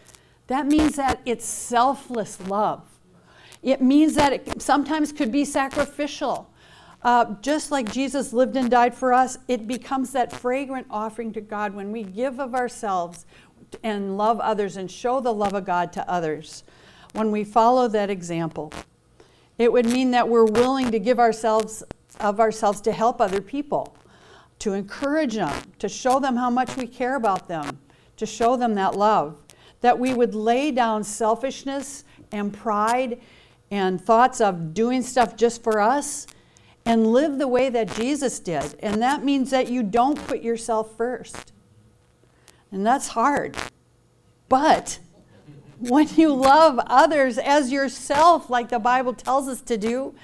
that 0.48 0.68
means 0.68 0.98
that 0.98 1.22
it's 1.24 1.46
selfless 1.46 2.42
love. 2.42 2.84
It 3.64 3.82
means 3.82 4.16
that 4.16 4.34
it 4.34 4.62
sometimes 4.62 5.14
could 5.14 5.32
be 5.32 5.46
sacrificial. 5.46 6.50
Uh, 7.04 7.36
just 7.42 7.72
like 7.72 7.90
Jesus 7.90 8.34
lived 8.34 8.58
and 8.58 8.70
died 8.70 8.94
for 8.94 9.14
us, 9.14 9.38
it 9.48 9.66
becomes 9.66 10.12
that 10.12 10.34
fragrant 10.34 10.88
offering 10.90 11.32
to 11.32 11.40
God 11.40 11.74
when 11.74 11.94
we 11.94 12.04
give 12.04 12.42
of 12.42 12.54
ourselves 12.54 13.26
and 13.82 14.18
love 14.18 14.42
others 14.42 14.76
and 14.76 14.92
show 14.92 15.22
the 15.22 15.34
love 15.34 15.54
of 15.54 15.64
God 15.64 15.94
to 15.94 16.12
others 16.12 16.66
when 17.16 17.32
we 17.32 17.44
follow 17.44 17.88
that 17.88 18.10
example. 18.10 18.72
It 19.58 19.72
would 19.72 19.86
mean 19.86 20.12
that 20.12 20.28
we're 20.28 20.46
willing 20.46 20.92
to 20.92 21.00
give 21.00 21.20
ourselves 21.20 21.84
of 22.20 22.40
ourselves 22.40 22.82
to 22.82 22.92
help 22.92 23.20
other 23.20 23.42
people, 23.42 23.96
to 24.60 24.74
encourage 24.74 25.36
them, 25.36 25.54
to 25.80 25.90
show 25.90 26.20
them 26.20 26.36
how 26.36 26.50
much 26.50 26.76
we 26.78 26.88
care 26.88 27.16
about 27.16 27.48
them, 27.48 27.80
to 28.18 28.26
show 28.26 28.56
them 28.56 28.76
that 28.76 28.96
love. 28.96 29.42
That 29.82 30.00
we 30.00 30.14
would 30.14 30.34
lay 30.34 30.72
down 30.72 31.04
selfishness 31.04 32.06
and 32.32 32.54
pride 32.54 33.20
and 33.70 34.00
thoughts 34.02 34.42
of 34.42 34.74
doing 34.74 35.02
stuff 35.02 35.36
just 35.36 35.64
for 35.64 35.80
us 35.80 36.26
and 36.86 37.08
live 37.08 37.38
the 37.38 37.48
way 37.48 37.70
that 37.70 37.94
Jesus 37.96 38.40
did. 38.40 38.76
And 38.80 39.02
that 39.02 39.24
means 39.24 39.50
that 39.52 39.70
you 39.70 39.84
don't 39.84 40.26
put 40.28 40.42
yourself 40.42 40.96
first. 40.96 41.52
And 42.72 42.86
that's 42.86 43.10
hard. 43.10 43.58
But 44.50 45.00
when 45.80 46.08
you 46.16 46.34
love 46.34 46.80
others 46.88 47.38
as 47.38 47.72
yourself, 47.72 48.50
like 48.50 48.70
the 48.70 48.80
Bible 48.80 49.14
tells 49.14 49.48
us 49.48 49.62
to 49.62 49.78
do. 49.78 50.16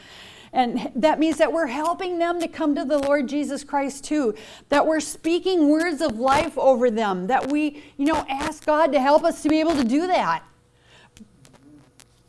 And 0.54 0.92
that 0.96 1.18
means 1.20 1.38
that 1.38 1.54
we're 1.54 1.68
helping 1.68 2.20
them 2.20 2.40
to 2.42 2.48
come 2.48 2.76
to 2.76 2.84
the 2.84 3.00
Lord 3.00 3.30
Jesus 3.30 3.64
Christ 3.64 4.04
too. 4.04 4.36
That 4.70 4.86
we're 4.86 5.00
speaking 5.00 5.70
words 5.70 6.02
of 6.02 6.20
life 6.20 6.58
over 6.58 6.92
them. 6.92 7.28
That 7.28 7.50
we, 7.50 7.84
you 7.98 8.06
know, 8.06 8.26
ask 8.28 8.66
God 8.66 8.92
to 8.92 9.00
help 9.00 9.24
us 9.24 9.42
to 9.44 9.50
be 9.50 9.60
able 9.62 9.76
to 9.76 9.84
do 9.84 10.08
that. 10.08 10.44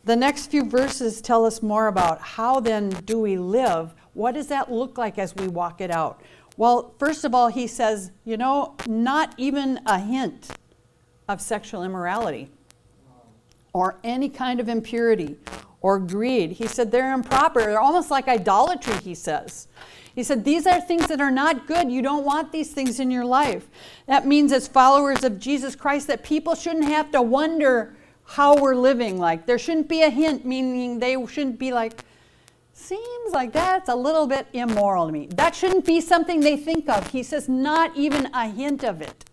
The 0.05 0.17
next 0.17 0.50
few 0.50 0.64
verses 0.64 1.21
tell 1.21 1.45
us 1.45 1.62
more 1.62 1.88
about 1.88 2.21
how 2.21 2.61
then 2.61 2.91
do 2.91 3.19
we 3.21 3.38
live? 3.38 3.95
What 4.14 4.35
does 4.35 4.49
that 4.49 4.71
look 4.71 4.99
like 4.99 5.19
as 5.19 5.35
we 5.35 5.49
walk 5.49 5.81
it 5.81 5.91
out? 5.91 6.23
Well, 6.57 6.95
first 6.99 7.25
of 7.25 7.35
all, 7.35 7.49
he 7.49 7.67
says, 7.67 8.12
you 8.25 8.37
know, 8.37 8.76
not 8.87 9.35
even 9.37 9.81
a 9.87 9.99
hint 9.99 10.50
of 11.29 11.41
sexual 11.41 11.83
immorality 11.83 12.50
or 13.73 13.99
any 14.05 14.29
kind 14.29 14.61
of 14.61 14.69
impurity 14.69 15.37
or 15.81 15.99
greed. 15.99 16.52
He 16.52 16.67
said 16.67 16.91
they're 16.91 17.12
improper. 17.12 17.61
They're 17.61 17.81
almost 17.81 18.11
like 18.11 18.29
idolatry, 18.29 18.97
he 19.02 19.14
says. 19.14 19.69
He 20.14 20.23
said, 20.23 20.45
These 20.45 20.67
are 20.67 20.81
things 20.81 21.09
that 21.09 21.21
are 21.21 21.31
not 21.31 21.67
good. 21.67 21.91
You 21.91 22.02
don't 22.02 22.25
want 22.25 22.52
these 22.52 22.73
things 22.73 23.00
in 23.00 23.11
your 23.11 23.25
life. 23.25 23.69
That 24.07 24.26
means, 24.26 24.52
as 24.52 24.69
followers 24.69 25.25
of 25.25 25.38
Jesus 25.38 25.75
Christ, 25.75 26.07
that 26.07 26.23
people 26.23 26.55
shouldn't 26.55 26.85
have 26.85 27.11
to 27.12 27.23
wonder 27.23 27.97
how 28.25 28.57
we're 28.57 28.75
living. 28.75 29.19
Like, 29.19 29.47
there 29.47 29.59
shouldn't 29.59 29.88
be 29.88 30.02
a 30.02 30.11
hint, 30.11 30.45
meaning 30.45 30.99
they 30.99 31.17
shouldn't 31.26 31.59
be 31.59 31.73
like, 31.73 32.05
Seems 32.75 33.33
like 33.33 33.52
that's 33.52 33.88
a 33.88 33.95
little 33.95 34.26
bit 34.26 34.47
immoral 34.52 35.07
to 35.07 35.12
me. 35.12 35.29
That 35.35 35.55
shouldn't 35.55 35.85
be 35.85 36.00
something 36.00 36.41
they 36.41 36.57
think 36.57 36.88
of. 36.88 37.07
He 37.09 37.23
says, 37.23 37.49
Not 37.49 37.97
even 37.97 38.29
a 38.35 38.49
hint 38.49 38.85
of 38.85 39.00
it. 39.00 39.25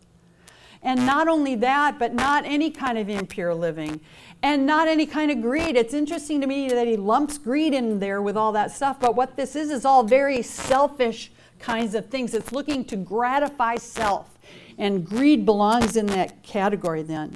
And 0.81 1.05
not 1.05 1.27
only 1.27 1.55
that, 1.55 1.99
but 1.99 2.13
not 2.13 2.45
any 2.45 2.71
kind 2.71 2.97
of 2.97 3.09
impure 3.09 3.53
living 3.53 3.99
and 4.41 4.65
not 4.65 4.87
any 4.87 5.05
kind 5.05 5.31
of 5.31 5.41
greed. 5.41 5.75
It's 5.75 5.93
interesting 5.93 6.41
to 6.41 6.47
me 6.47 6.69
that 6.69 6.87
he 6.87 6.95
lumps 6.95 7.37
greed 7.37 7.73
in 7.73 7.99
there 7.99 8.21
with 8.21 8.37
all 8.37 8.51
that 8.53 8.71
stuff, 8.71 8.99
but 8.99 9.15
what 9.15 9.35
this 9.35 9.55
is 9.55 9.69
is 9.69 9.85
all 9.85 10.03
very 10.03 10.41
selfish 10.41 11.31
kinds 11.59 11.93
of 11.93 12.07
things. 12.07 12.33
It's 12.33 12.51
looking 12.51 12.85
to 12.85 12.95
gratify 12.95 13.75
self, 13.75 14.37
and 14.77 15.05
greed 15.05 15.45
belongs 15.45 15.97
in 15.97 16.05
that 16.07 16.41
category 16.41 17.03
then. 17.03 17.35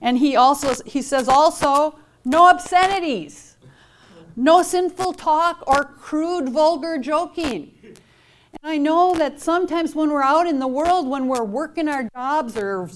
And 0.00 0.18
he 0.18 0.36
also 0.36 0.82
he 0.86 1.02
says 1.02 1.28
also 1.28 1.98
no 2.24 2.48
obscenities, 2.48 3.56
no 4.36 4.62
sinful 4.62 5.14
talk 5.14 5.62
or 5.66 5.84
crude 5.84 6.48
vulgar 6.48 6.98
joking. 6.98 7.74
And 8.52 8.72
I 8.72 8.78
know 8.78 9.14
that 9.14 9.40
sometimes 9.40 9.94
when 9.94 10.10
we're 10.10 10.22
out 10.22 10.46
in 10.46 10.58
the 10.58 10.66
world, 10.66 11.08
when 11.08 11.28
we're 11.28 11.44
working 11.44 11.88
our 11.88 12.08
jobs 12.14 12.56
or 12.56 12.88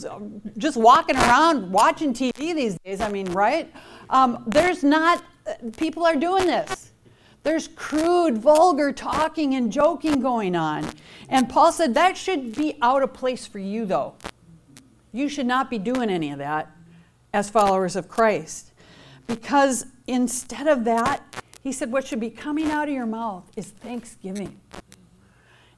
just 0.56 0.76
walking 0.76 1.16
around 1.16 1.70
watching 1.70 2.14
TV 2.14 2.54
these 2.54 2.78
days, 2.84 3.00
I 3.00 3.10
mean, 3.10 3.26
right? 3.32 3.72
Um, 4.08 4.44
there's 4.46 4.82
not, 4.82 5.22
people 5.76 6.04
are 6.04 6.16
doing 6.16 6.46
this. 6.46 6.92
There's 7.42 7.68
crude, 7.68 8.38
vulgar 8.38 8.92
talking 8.92 9.54
and 9.54 9.72
joking 9.72 10.20
going 10.20 10.54
on. 10.54 10.88
And 11.28 11.48
Paul 11.48 11.72
said 11.72 11.94
that 11.94 12.16
should 12.16 12.54
be 12.54 12.78
out 12.80 13.02
of 13.02 13.12
place 13.12 13.46
for 13.46 13.58
you, 13.58 13.84
though. 13.84 14.14
You 15.12 15.28
should 15.28 15.46
not 15.46 15.68
be 15.68 15.78
doing 15.78 16.08
any 16.08 16.30
of 16.30 16.38
that 16.38 16.70
as 17.34 17.50
followers 17.50 17.96
of 17.96 18.08
Christ. 18.08 18.72
Because 19.26 19.86
instead 20.06 20.66
of 20.66 20.84
that, 20.84 21.22
he 21.62 21.72
said, 21.72 21.92
what 21.92 22.06
should 22.06 22.20
be 22.20 22.30
coming 22.30 22.70
out 22.70 22.88
of 22.88 22.94
your 22.94 23.06
mouth 23.06 23.50
is 23.56 23.68
thanksgiving. 23.68 24.60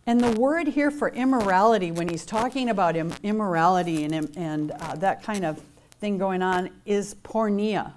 And 0.07 0.21
the 0.21 0.39
word 0.39 0.69
here 0.69 0.91
for 0.91 1.09
immorality, 1.09 1.91
when 1.91 2.09
he's 2.09 2.27
talking 2.27 2.69
about 2.69 2.97
Im- 2.97 3.15
immorality 3.23 4.05
and, 4.05 4.37
and 4.37 4.71
uh, 4.73 4.95
that 4.97 5.23
kind 5.23 5.45
of 5.45 5.63
thing 6.01 6.19
going 6.19 6.43
on, 6.43 6.71
is 6.85 7.15
porneia. 7.17 7.93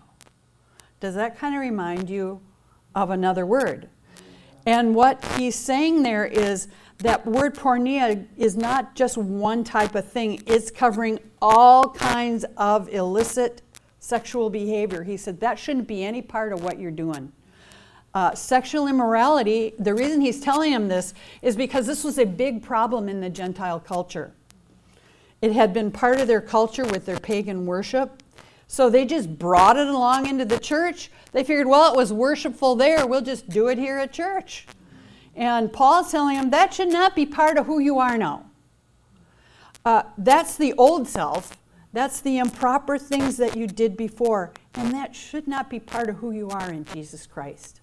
Does 0.99 1.15
that 1.15 1.37
kind 1.37 1.53
of 1.53 1.61
remind 1.61 2.09
you 2.09 2.41
of 2.95 3.09
another 3.09 3.45
word? 3.45 3.89
And 4.65 4.95
what 4.95 5.23
he's 5.37 5.55
saying 5.55 6.03
there 6.03 6.25
is 6.25 6.67
that 6.99 7.25
word 7.25 7.55
porneia 7.55 8.25
is 8.37 8.57
not 8.57 8.95
just 8.95 9.17
one 9.17 9.63
type 9.63 9.93
of 9.95 10.09
thing, 10.09 10.41
it's 10.47 10.71
covering 10.71 11.19
all 11.41 11.89
kinds 11.89 12.45
of 12.57 12.89
illicit 12.89 13.61
sexual 13.99 14.49
behavior. 14.49 15.03
He 15.03 15.17
said 15.17 15.39
that 15.41 15.59
shouldn't 15.59 15.87
be 15.87 16.03
any 16.03 16.21
part 16.21 16.53
of 16.53 16.63
what 16.63 16.79
you're 16.79 16.91
doing. 16.91 17.31
Uh, 18.17 18.33
sexual 18.33 18.87
immorality, 18.87 19.75
the 19.77 19.93
reason 19.93 20.21
he's 20.21 20.39
telling 20.39 20.71
him 20.71 20.87
this 20.87 21.13
is 21.43 21.55
because 21.55 21.85
this 21.85 22.03
was 22.03 22.17
a 22.17 22.25
big 22.25 22.63
problem 22.63 23.07
in 23.07 23.21
the 23.21 23.29
Gentile 23.29 23.79
culture. 23.79 24.31
It 25.39 25.51
had 25.51 25.71
been 25.71 25.91
part 25.91 26.19
of 26.19 26.27
their 26.27 26.41
culture 26.41 26.83
with 26.83 27.05
their 27.05 27.19
pagan 27.19 27.67
worship. 27.67 28.23
So 28.65 28.89
they 28.89 29.05
just 29.05 29.37
brought 29.37 29.77
it 29.77 29.85
along 29.85 30.27
into 30.27 30.45
the 30.45 30.57
church. 30.57 31.11
They 31.31 31.43
figured, 31.43 31.67
well, 31.67 31.93
it 31.93 31.95
was 31.95 32.11
worshipful 32.11 32.75
there, 32.75 33.05
we'll 33.05 33.21
just 33.21 33.49
do 33.49 33.67
it 33.67 33.77
here 33.77 33.99
at 33.99 34.13
church. 34.13 34.65
And 35.35 35.71
Paul's 35.71 36.09
telling 36.09 36.37
them 36.37 36.49
that 36.49 36.73
should 36.73 36.91
not 36.91 37.15
be 37.15 37.27
part 37.27 37.55
of 37.55 37.67
who 37.67 37.77
you 37.77 37.99
are 37.99 38.17
now. 38.17 38.47
Uh, 39.85 40.01
that's 40.17 40.57
the 40.57 40.73
old 40.73 41.07
self. 41.07 41.55
That's 41.93 42.19
the 42.19 42.39
improper 42.39 42.97
things 42.97 43.37
that 43.37 43.55
you 43.55 43.67
did 43.67 43.95
before. 43.95 44.53
And 44.73 44.91
that 44.91 45.15
should 45.15 45.47
not 45.47 45.69
be 45.69 45.79
part 45.79 46.09
of 46.09 46.15
who 46.15 46.31
you 46.31 46.49
are 46.49 46.71
in 46.71 46.83
Jesus 46.83 47.27
Christ. 47.27 47.81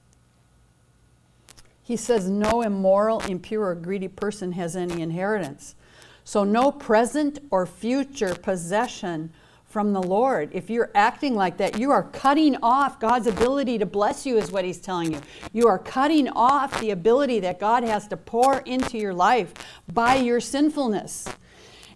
He 1.85 1.97
says, 1.97 2.29
No 2.29 2.63
immoral, 2.63 3.21
impure, 3.21 3.67
or 3.67 3.75
greedy 3.75 4.09
person 4.09 4.53
has 4.53 4.75
any 4.75 5.03
inheritance. 5.03 5.77
So, 6.25 6.43
no 6.43 6.73
present 6.73 7.39
or 7.51 7.67
future 7.67 8.35
possession 8.35 9.31
from 9.67 9.93
the 9.93 10.03
Lord. 10.03 10.49
If 10.53 10.71
you're 10.71 10.91
acting 10.95 11.35
like 11.35 11.59
that, 11.59 11.79
you 11.79 11.91
are 11.91 12.05
cutting 12.05 12.57
off 12.63 12.99
God's 12.99 13.27
ability 13.27 13.77
to 13.79 13.87
bless 13.87 14.25
you, 14.25 14.39
is 14.39 14.51
what 14.51 14.65
He's 14.65 14.79
telling 14.79 15.13
you. 15.13 15.21
You 15.53 15.69
are 15.69 15.79
cutting 15.79 16.29
off 16.31 16.81
the 16.81 16.93
ability 16.93 17.41
that 17.41 17.61
God 17.61 17.85
has 17.85 18.09
to 18.09 18.17
pour 18.17 18.61
into 18.61 18.97
your 18.97 19.13
life 19.13 19.53
by 19.93 20.15
your 20.15 20.41
sinfulness. 20.41 21.27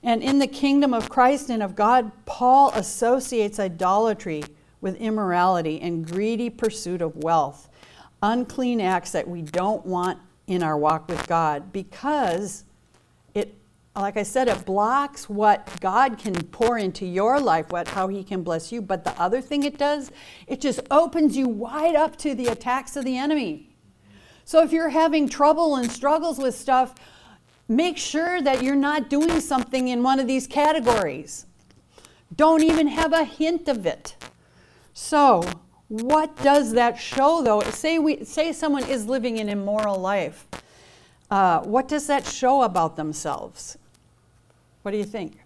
And 0.03 0.23
in 0.23 0.39
the 0.39 0.47
kingdom 0.47 0.93
of 0.93 1.09
Christ 1.09 1.49
and 1.49 1.63
of 1.63 1.75
God, 1.75 2.13
Paul 2.27 2.73
associates 2.75 3.59
idolatry 3.59 4.45
with 4.81 4.97
immorality 4.97 5.81
and 5.81 6.07
greedy 6.07 6.51
pursuit 6.51 7.01
of 7.01 7.17
wealth 7.17 7.68
unclean 8.23 8.81
acts 8.81 9.13
that 9.13 9.29
we 9.29 9.43
don't 9.43 9.85
want 9.87 10.19
in 10.47 10.63
our 10.63 10.77
walk 10.77 11.09
with 11.09 11.27
God 11.27 11.73
because 11.73 12.65
it 13.35 13.55
like 13.95 14.17
I 14.17 14.23
said 14.23 14.49
it 14.49 14.65
blocks 14.65 15.29
what 15.29 15.69
God 15.81 16.19
can 16.19 16.35
pour 16.35 16.79
into 16.79 17.05
your 17.05 17.39
life 17.41 17.71
what 17.71 17.89
how 17.89 18.09
he 18.09 18.25
can 18.25 18.43
bless 18.43 18.73
you 18.73 18.81
but 18.81 19.05
the 19.05 19.21
other 19.21 19.41
thing 19.41 19.63
it 19.63 19.79
does 19.79 20.11
it 20.47 20.61
just 20.61 20.81
opens 20.91 21.37
you 21.37 21.49
wide 21.49 21.97
up 21.97 22.17
to 22.19 22.35
the 22.35 22.47
attacks 22.47 22.97
of 22.97 23.05
the 23.05 23.17
enemy. 23.17 23.69
So 24.45 24.63
if 24.63 24.73
you're 24.73 24.89
having 24.89 25.29
trouble 25.29 25.77
and 25.77 25.91
struggles 25.91 26.39
with 26.39 26.55
stuff 26.55 26.95
make 27.69 27.99
sure 27.99 28.41
that 28.41 28.63
you're 28.63 28.75
not 28.75 29.11
doing 29.11 29.41
something 29.41 29.89
in 29.89 30.03
one 30.03 30.19
of 30.19 30.27
these 30.27 30.47
categories. 30.47 31.45
Don't 32.35 32.63
even 32.63 32.89
have 32.89 33.13
a 33.13 33.25
hint 33.25 33.69
of 33.69 33.87
it. 33.87 34.17
So, 34.95 35.45
what 35.89 36.37
does 36.43 36.73
that 36.73 36.99
show, 36.99 37.43
though? 37.43 37.61
Say, 37.63 37.99
we, 37.99 38.25
say 38.25 38.53
someone 38.53 38.85
is 38.85 39.07
living 39.07 39.39
an 39.41 39.49
immoral 39.49 39.99
life. 39.99 40.47
Uh, 41.31 41.61
what 41.61 41.89
does 41.89 42.07
that 42.07 42.27
show 42.27 42.63
about 42.63 42.97
themselves? 42.97 43.79
What 44.83 44.93
do 44.93 44.99
you 44.99 45.05
think? 45.05 45.39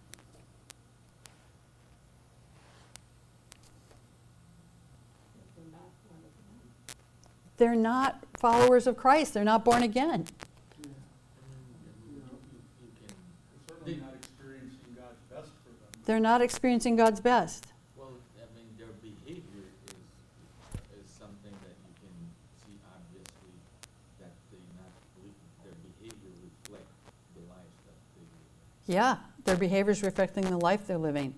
They're 7.57 7.77
not 7.77 8.25
followers 8.39 8.89
of 8.89 8.97
Christ. 8.97 9.35
They're 9.35 9.45
not 9.45 9.65
born 9.65 9.85
again. 9.85 10.27
They're 16.05 16.19
not 16.19 16.43
experiencing 16.43 16.97
God's 16.97 17.21
best. 17.21 17.72
Yeah, 28.87 29.17
their 29.45 29.57
behavior 29.57 29.93
is 29.93 30.03
reflecting 30.03 30.45
the 30.45 30.57
life 30.57 30.87
they're 30.87 30.99
living. 30.99 31.35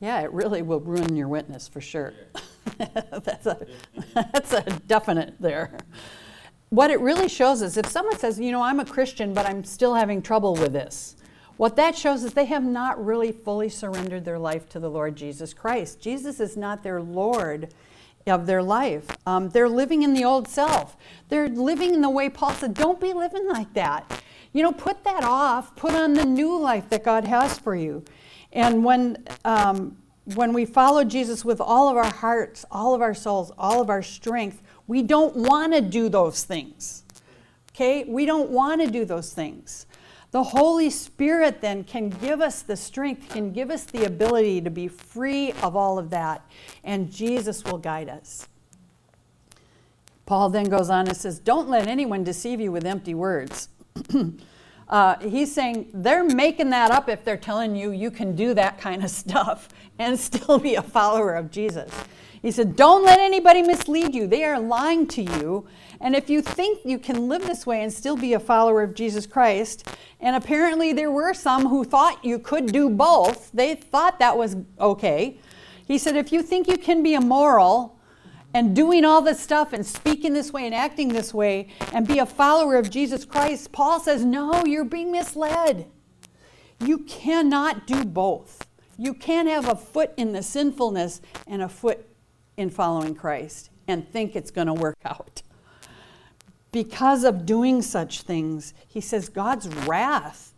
Yeah, 0.00 0.20
it 0.20 0.32
really 0.32 0.60
will 0.60 0.80
ruin 0.80 1.16
your 1.16 1.28
witness 1.28 1.66
for 1.66 1.80
sure. 1.80 2.12
that's, 2.78 3.46
a, 3.46 3.66
that's 4.14 4.52
a 4.52 4.62
definite 4.86 5.34
there. 5.40 5.72
What 6.68 6.90
it 6.90 7.00
really 7.00 7.28
shows 7.28 7.62
is 7.62 7.78
if 7.78 7.86
someone 7.86 8.18
says, 8.18 8.38
you 8.38 8.52
know, 8.52 8.60
I'm 8.60 8.80
a 8.80 8.84
Christian, 8.84 9.32
but 9.32 9.46
I'm 9.46 9.64
still 9.64 9.94
having 9.94 10.20
trouble 10.20 10.54
with 10.56 10.74
this, 10.74 11.16
what 11.56 11.76
that 11.76 11.96
shows 11.96 12.24
is 12.24 12.34
they 12.34 12.46
have 12.46 12.64
not 12.64 13.02
really 13.02 13.30
fully 13.32 13.68
surrendered 13.68 14.24
their 14.24 14.38
life 14.38 14.68
to 14.70 14.80
the 14.80 14.90
Lord 14.90 15.16
Jesus 15.16 15.54
Christ. 15.54 16.00
Jesus 16.00 16.40
is 16.40 16.56
not 16.56 16.82
their 16.82 17.00
Lord 17.00 17.72
of 18.26 18.46
their 18.46 18.62
life. 18.62 19.06
Um, 19.26 19.50
they're 19.50 19.68
living 19.68 20.02
in 20.02 20.14
the 20.14 20.24
old 20.24 20.48
self. 20.48 20.96
They're 21.28 21.48
living 21.48 21.94
in 21.94 22.00
the 22.00 22.10
way 22.10 22.28
Paul 22.28 22.52
said, 22.52 22.74
don't 22.74 23.00
be 23.00 23.12
living 23.12 23.46
like 23.48 23.72
that. 23.74 24.22
You 24.52 24.62
know, 24.62 24.72
put 24.72 25.04
that 25.04 25.24
off, 25.24 25.74
put 25.76 25.94
on 25.94 26.14
the 26.14 26.24
new 26.24 26.58
life 26.58 26.88
that 26.90 27.04
God 27.04 27.24
has 27.24 27.58
for 27.58 27.74
you. 27.74 28.04
And 28.52 28.84
when, 28.84 29.24
um, 29.44 29.96
when 30.34 30.52
we 30.52 30.64
follow 30.64 31.04
Jesus 31.04 31.44
with 31.44 31.60
all 31.60 31.88
of 31.88 31.96
our 31.96 32.10
hearts, 32.10 32.64
all 32.70 32.94
of 32.94 33.02
our 33.02 33.14
souls, 33.14 33.50
all 33.58 33.82
of 33.82 33.90
our 33.90 34.02
strength, 34.02 34.62
we 34.86 35.02
don't 35.02 35.34
want 35.36 35.72
to 35.74 35.80
do 35.80 36.08
those 36.08 36.44
things. 36.44 37.02
Okay? 37.72 38.04
We 38.04 38.24
don't 38.24 38.50
want 38.50 38.80
to 38.80 38.86
do 38.86 39.04
those 39.04 39.32
things. 39.32 39.86
The 40.34 40.42
Holy 40.42 40.90
Spirit 40.90 41.60
then 41.60 41.84
can 41.84 42.08
give 42.08 42.40
us 42.40 42.62
the 42.62 42.74
strength, 42.74 43.28
can 43.28 43.52
give 43.52 43.70
us 43.70 43.84
the 43.84 44.04
ability 44.04 44.62
to 44.62 44.68
be 44.68 44.88
free 44.88 45.52
of 45.62 45.76
all 45.76 45.96
of 45.96 46.10
that, 46.10 46.44
and 46.82 47.08
Jesus 47.08 47.62
will 47.62 47.78
guide 47.78 48.08
us. 48.08 48.48
Paul 50.26 50.50
then 50.50 50.64
goes 50.64 50.90
on 50.90 51.06
and 51.06 51.16
says, 51.16 51.38
Don't 51.38 51.68
let 51.68 51.86
anyone 51.86 52.24
deceive 52.24 52.60
you 52.60 52.72
with 52.72 52.84
empty 52.84 53.14
words. 53.14 53.68
Uh, 54.86 55.18
he's 55.20 55.52
saying 55.52 55.88
they're 55.94 56.22
making 56.22 56.68
that 56.68 56.90
up 56.90 57.08
if 57.08 57.24
they're 57.24 57.38
telling 57.38 57.74
you 57.74 57.90
you 57.90 58.10
can 58.10 58.36
do 58.36 58.52
that 58.52 58.78
kind 58.78 59.02
of 59.02 59.08
stuff 59.08 59.70
and 59.98 60.20
still 60.20 60.58
be 60.58 60.74
a 60.74 60.82
follower 60.82 61.34
of 61.34 61.50
Jesus. 61.50 61.90
He 62.42 62.50
said, 62.50 62.76
Don't 62.76 63.02
let 63.02 63.18
anybody 63.18 63.62
mislead 63.62 64.14
you. 64.14 64.26
They 64.26 64.44
are 64.44 64.60
lying 64.60 65.06
to 65.06 65.22
you. 65.22 65.66
And 66.00 66.14
if 66.14 66.28
you 66.28 66.42
think 66.42 66.80
you 66.84 66.98
can 66.98 67.28
live 67.28 67.46
this 67.46 67.66
way 67.66 67.82
and 67.82 67.92
still 67.92 68.16
be 68.16 68.32
a 68.32 68.40
follower 68.40 68.82
of 68.82 68.94
Jesus 68.94 69.26
Christ, 69.26 69.88
and 70.20 70.36
apparently 70.36 70.92
there 70.92 71.10
were 71.10 71.34
some 71.34 71.68
who 71.68 71.84
thought 71.84 72.24
you 72.24 72.38
could 72.38 72.72
do 72.72 72.90
both, 72.90 73.50
they 73.52 73.74
thought 73.74 74.18
that 74.18 74.36
was 74.36 74.56
okay. 74.80 75.38
He 75.86 75.98
said, 75.98 76.16
If 76.16 76.32
you 76.32 76.42
think 76.42 76.68
you 76.68 76.78
can 76.78 77.02
be 77.02 77.14
immoral 77.14 77.98
and 78.52 78.74
doing 78.74 79.04
all 79.04 79.20
this 79.20 79.40
stuff 79.40 79.72
and 79.72 79.84
speaking 79.84 80.32
this 80.32 80.52
way 80.52 80.66
and 80.66 80.74
acting 80.74 81.08
this 81.08 81.34
way 81.34 81.68
and 81.92 82.06
be 82.06 82.18
a 82.18 82.26
follower 82.26 82.76
of 82.76 82.90
Jesus 82.90 83.24
Christ, 83.24 83.72
Paul 83.72 84.00
says, 84.00 84.24
No, 84.24 84.64
you're 84.64 84.84
being 84.84 85.12
misled. 85.12 85.90
You 86.80 86.98
cannot 86.98 87.86
do 87.86 88.04
both. 88.04 88.66
You 88.96 89.14
can't 89.14 89.48
have 89.48 89.68
a 89.68 89.74
foot 89.74 90.12
in 90.16 90.32
the 90.32 90.42
sinfulness 90.42 91.20
and 91.46 91.62
a 91.62 91.68
foot 91.68 92.06
in 92.56 92.70
following 92.70 93.14
Christ 93.14 93.70
and 93.88 94.08
think 94.08 94.36
it's 94.36 94.50
going 94.50 94.66
to 94.68 94.74
work 94.74 94.96
out. 95.04 95.42
Because 96.74 97.22
of 97.22 97.46
doing 97.46 97.82
such 97.82 98.22
things, 98.22 98.74
he 98.88 99.00
says 99.00 99.28
God's 99.28 99.68
wrath 99.86 100.54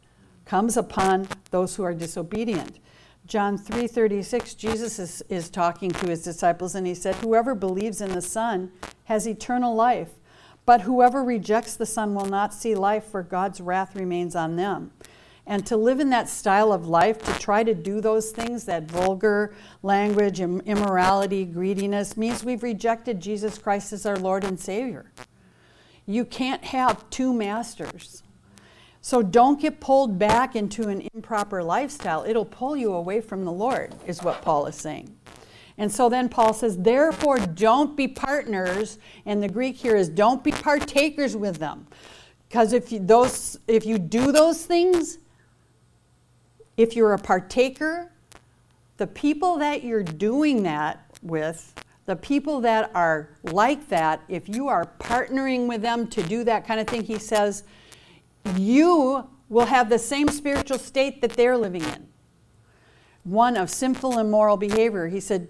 comes 0.46 0.78
upon 0.78 1.28
those 1.50 1.76
who 1.76 1.82
are 1.82 1.92
disobedient. 1.92 2.78
John 3.26 3.58
3:36 3.58 4.56
Jesus 4.56 4.98
is, 4.98 5.22
is 5.28 5.50
talking 5.50 5.90
to 5.90 6.08
his 6.08 6.22
disciples 6.22 6.74
and 6.74 6.86
he 6.86 6.94
said 6.94 7.16
whoever 7.16 7.54
believes 7.54 8.00
in 8.00 8.12
the 8.12 8.22
son 8.22 8.72
has 9.04 9.28
eternal 9.28 9.74
life 9.74 10.08
but 10.64 10.80
whoever 10.80 11.22
rejects 11.22 11.76
the 11.76 11.84
son 11.84 12.14
will 12.14 12.24
not 12.24 12.54
see 12.54 12.74
life 12.74 13.04
for 13.04 13.22
God's 13.22 13.60
wrath 13.60 13.94
remains 13.94 14.34
on 14.34 14.56
them. 14.56 14.92
And 15.46 15.66
to 15.66 15.76
live 15.76 16.00
in 16.00 16.08
that 16.10 16.30
style 16.30 16.72
of 16.72 16.88
life, 16.88 17.18
to 17.24 17.32
try 17.38 17.62
to 17.62 17.74
do 17.74 18.00
those 18.00 18.30
things, 18.30 18.64
that 18.64 18.90
vulgar 18.90 19.54
language, 19.82 20.40
immorality, 20.40 21.44
greediness, 21.44 22.16
means 22.16 22.42
we've 22.42 22.62
rejected 22.62 23.20
Jesus 23.20 23.58
Christ 23.58 23.92
as 23.92 24.06
our 24.06 24.16
Lord 24.16 24.44
and 24.44 24.58
Savior. 24.58 25.12
You 26.06 26.24
can't 26.24 26.64
have 26.64 27.08
two 27.10 27.32
masters. 27.32 28.22
So 29.00 29.22
don't 29.22 29.60
get 29.60 29.80
pulled 29.80 30.18
back 30.18 30.56
into 30.56 30.88
an 30.88 31.08
improper 31.14 31.62
lifestyle. 31.62 32.24
It'll 32.26 32.44
pull 32.44 32.76
you 32.76 32.92
away 32.92 33.20
from 33.20 33.44
the 33.44 33.52
Lord, 33.52 33.94
is 34.06 34.22
what 34.22 34.42
Paul 34.42 34.66
is 34.66 34.74
saying. 34.74 35.14
And 35.78 35.92
so 35.92 36.08
then 36.08 36.28
Paul 36.28 36.54
says, 36.54 36.78
therefore, 36.78 37.38
don't 37.38 37.96
be 37.96 38.08
partners. 38.08 38.98
And 39.24 39.42
the 39.42 39.48
Greek 39.48 39.76
here 39.76 39.94
is 39.94 40.08
don't 40.08 40.42
be 40.42 40.50
partakers 40.50 41.36
with 41.36 41.58
them. 41.58 41.86
Because 42.48 42.72
if 42.72 42.90
you, 42.90 42.98
those, 43.00 43.58
if 43.66 43.84
you 43.84 43.98
do 43.98 44.32
those 44.32 44.64
things, 44.64 45.18
if 46.76 46.96
you're 46.96 47.12
a 47.12 47.18
partaker, 47.18 48.10
the 48.96 49.06
people 49.06 49.58
that 49.58 49.84
you're 49.84 50.02
doing 50.02 50.62
that 50.62 51.10
with, 51.22 51.74
the 52.06 52.16
people 52.16 52.60
that 52.60 52.90
are 52.94 53.30
like 53.42 53.88
that, 53.88 54.22
if 54.28 54.48
you 54.48 54.68
are 54.68 54.90
partnering 54.98 55.66
with 55.66 55.82
them 55.82 56.06
to 56.08 56.22
do 56.22 56.44
that 56.44 56.66
kind 56.66 56.80
of 56.80 56.86
thing, 56.86 57.02
he 57.02 57.18
says, 57.18 57.64
you 58.56 59.28
will 59.48 59.66
have 59.66 59.88
the 59.88 59.98
same 59.98 60.28
spiritual 60.28 60.78
state 60.78 61.20
that 61.20 61.32
they're 61.32 61.56
living 61.56 61.82
in 61.82 62.06
one 63.24 63.56
of 63.56 63.68
sinful 63.68 64.18
immoral 64.18 64.56
behavior. 64.56 65.08
He 65.08 65.18
said, 65.18 65.48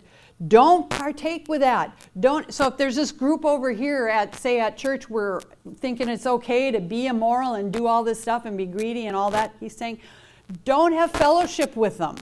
don't 0.48 0.88
partake 0.90 1.46
with 1.48 1.60
that. 1.60 1.96
Don't 2.20 2.52
so 2.52 2.66
if 2.66 2.76
there's 2.76 2.96
this 2.96 3.12
group 3.12 3.44
over 3.44 3.70
here 3.70 4.06
at 4.08 4.34
say 4.34 4.60
at 4.60 4.76
church 4.76 5.08
we're 5.08 5.40
thinking 5.76 6.08
it's 6.08 6.26
okay 6.26 6.70
to 6.70 6.80
be 6.80 7.06
immoral 7.06 7.54
and 7.54 7.72
do 7.72 7.86
all 7.86 8.04
this 8.04 8.20
stuff 8.20 8.44
and 8.44 8.56
be 8.56 8.66
greedy 8.66 9.06
and 9.06 9.16
all 9.16 9.30
that, 9.30 9.54
he's 9.60 9.76
saying, 9.76 9.98
don't 10.64 10.92
have 10.92 11.10
fellowship 11.12 11.74
with 11.74 11.98
them. 11.98 12.16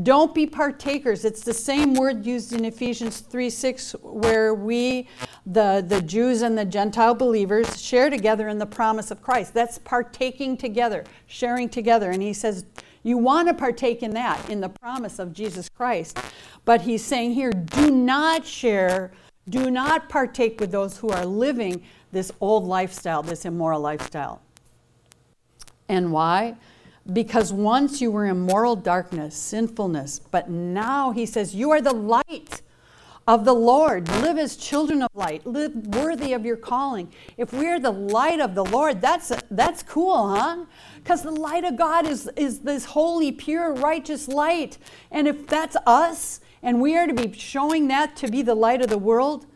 Don't 0.00 0.34
be 0.34 0.46
partakers. 0.46 1.26
It's 1.26 1.42
the 1.42 1.52
same 1.52 1.92
word 1.92 2.24
used 2.24 2.54
in 2.54 2.64
Ephesians 2.64 3.20
3 3.20 3.50
6, 3.50 3.92
where 4.00 4.54
we, 4.54 5.06
the, 5.44 5.84
the 5.86 6.00
Jews 6.00 6.40
and 6.40 6.56
the 6.56 6.64
Gentile 6.64 7.14
believers, 7.14 7.82
share 7.82 8.08
together 8.08 8.48
in 8.48 8.58
the 8.58 8.66
promise 8.66 9.10
of 9.10 9.20
Christ. 9.20 9.52
That's 9.52 9.76
partaking 9.78 10.56
together, 10.56 11.04
sharing 11.26 11.68
together. 11.68 12.10
And 12.10 12.22
he 12.22 12.32
says, 12.32 12.64
you 13.02 13.18
want 13.18 13.48
to 13.48 13.54
partake 13.54 14.02
in 14.02 14.12
that, 14.12 14.48
in 14.48 14.60
the 14.60 14.68
promise 14.68 15.18
of 15.18 15.32
Jesus 15.32 15.68
Christ. 15.68 16.18
But 16.64 16.82
he's 16.82 17.04
saying 17.04 17.34
here, 17.34 17.50
do 17.50 17.90
not 17.90 18.46
share, 18.46 19.12
do 19.48 19.70
not 19.70 20.08
partake 20.08 20.58
with 20.58 20.70
those 20.70 20.96
who 20.96 21.10
are 21.10 21.26
living 21.26 21.82
this 22.12 22.30
old 22.40 22.64
lifestyle, 22.64 23.22
this 23.22 23.44
immoral 23.44 23.80
lifestyle. 23.80 24.40
And 25.88 26.12
why? 26.12 26.56
Because 27.10 27.52
once 27.52 28.00
you 28.00 28.10
were 28.10 28.26
in 28.26 28.40
moral 28.40 28.76
darkness, 28.76 29.34
sinfulness, 29.34 30.20
but 30.30 30.48
now 30.48 31.10
he 31.10 31.26
says, 31.26 31.54
You 31.54 31.70
are 31.72 31.80
the 31.80 31.92
light 31.92 32.62
of 33.26 33.44
the 33.44 33.54
Lord. 33.54 34.08
Live 34.20 34.38
as 34.38 34.56
children 34.56 35.02
of 35.02 35.10
light. 35.14 35.46
Live 35.46 35.74
worthy 35.74 36.32
of 36.32 36.44
your 36.44 36.56
calling. 36.56 37.12
If 37.36 37.52
we're 37.52 37.80
the 37.80 37.92
light 37.92 38.40
of 38.40 38.54
the 38.54 38.64
Lord, 38.64 39.00
that's, 39.00 39.32
that's 39.50 39.82
cool, 39.82 40.28
huh? 40.28 40.64
Because 40.96 41.22
the 41.22 41.30
light 41.30 41.64
of 41.64 41.76
God 41.76 42.06
is, 42.06 42.28
is 42.36 42.60
this 42.60 42.84
holy, 42.84 43.32
pure, 43.32 43.74
righteous 43.74 44.28
light. 44.28 44.78
And 45.10 45.26
if 45.26 45.46
that's 45.46 45.76
us, 45.86 46.40
and 46.62 46.80
we 46.80 46.96
are 46.96 47.06
to 47.06 47.14
be 47.14 47.32
showing 47.32 47.88
that 47.88 48.16
to 48.16 48.28
be 48.28 48.42
the 48.42 48.54
light 48.54 48.82
of 48.82 48.88
the 48.88 48.98
world, 48.98 49.46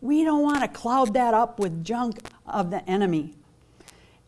we 0.00 0.24
don't 0.24 0.42
want 0.42 0.62
to 0.62 0.68
cloud 0.68 1.14
that 1.14 1.34
up 1.34 1.58
with 1.58 1.84
junk 1.84 2.20
of 2.46 2.70
the 2.70 2.88
enemy 2.88 3.37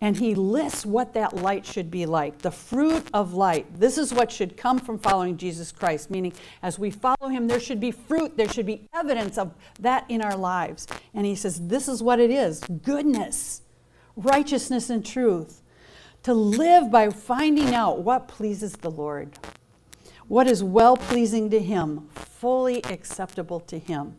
and 0.01 0.17
he 0.17 0.35
lists 0.35 0.87
what 0.87 1.13
that 1.13 1.37
light 1.37 1.67
should 1.67 1.91
be 1.91 2.07
like 2.07 2.39
the 2.39 2.51
fruit 2.51 3.07
of 3.13 3.35
light. 3.35 3.67
This 3.79 3.99
is 3.99 4.15
what 4.15 4.33
should 4.33 4.57
come 4.57 4.79
from 4.79 4.99
following 4.99 5.37
Jesus 5.37 5.73
Christ, 5.73 6.11
meaning 6.11 6.33
as 6.63 6.79
we 6.79 6.91
follow 6.91 7.29
him, 7.29 7.47
there 7.47 7.61
should 7.61 7.81
be 7.81 7.91
fruit, 7.91 8.37
there 8.37 8.49
should 8.49 8.67
be 8.67 8.89
evidence 8.95 9.37
of 9.37 9.55
that 9.79 10.07
in 10.09 10.23
our 10.23 10.37
lives. 10.37 10.87
And 11.13 11.27
he 11.27 11.35
says, 11.35 11.67
This 11.69 11.87
is 11.89 12.03
what 12.03 12.19
it 12.19 12.31
is 12.31 12.61
goodness, 12.83 13.63
righteousness, 14.17 14.89
and 14.89 15.05
truth. 15.05 15.63
To 16.25 16.35
live 16.35 16.91
by 16.91 17.09
finding 17.09 17.75
out 17.75 18.03
what 18.03 18.29
pleases 18.29 18.75
the 18.75 18.91
Lord, 18.91 19.39
what 20.29 20.47
is 20.47 20.63
well 20.63 20.97
pleasing 20.97 21.49
to 21.51 21.61
him, 21.61 22.09
fully 22.15 22.85
acceptable 22.85 23.61
to 23.61 23.79
him. 23.79 24.17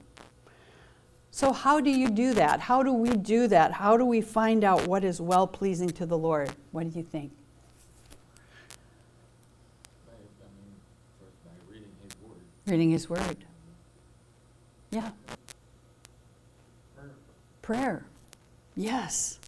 So, 1.33 1.53
how 1.53 1.79
do 1.79 1.89
you 1.89 2.09
do 2.09 2.33
that? 2.33 2.59
How 2.59 2.83
do 2.83 2.91
we 2.91 3.15
do 3.15 3.47
that? 3.47 3.71
How 3.71 3.95
do 3.95 4.05
we 4.05 4.19
find 4.19 4.65
out 4.65 4.85
what 4.85 5.05
is 5.05 5.21
well 5.21 5.47
pleasing 5.47 5.89
to 5.91 6.05
the 6.05 6.17
Lord? 6.17 6.51
What 6.71 6.91
do 6.91 6.99
you 6.99 7.05
think? 7.05 7.31
reading 11.69 11.87
His 12.03 12.15
Word. 12.21 12.37
Reading 12.67 12.91
His 12.91 13.09
Word. 13.09 13.37
Yeah. 14.91 15.11
Prayer. 16.95 17.11
Prayer. 17.61 18.05
Yes. 18.75 19.39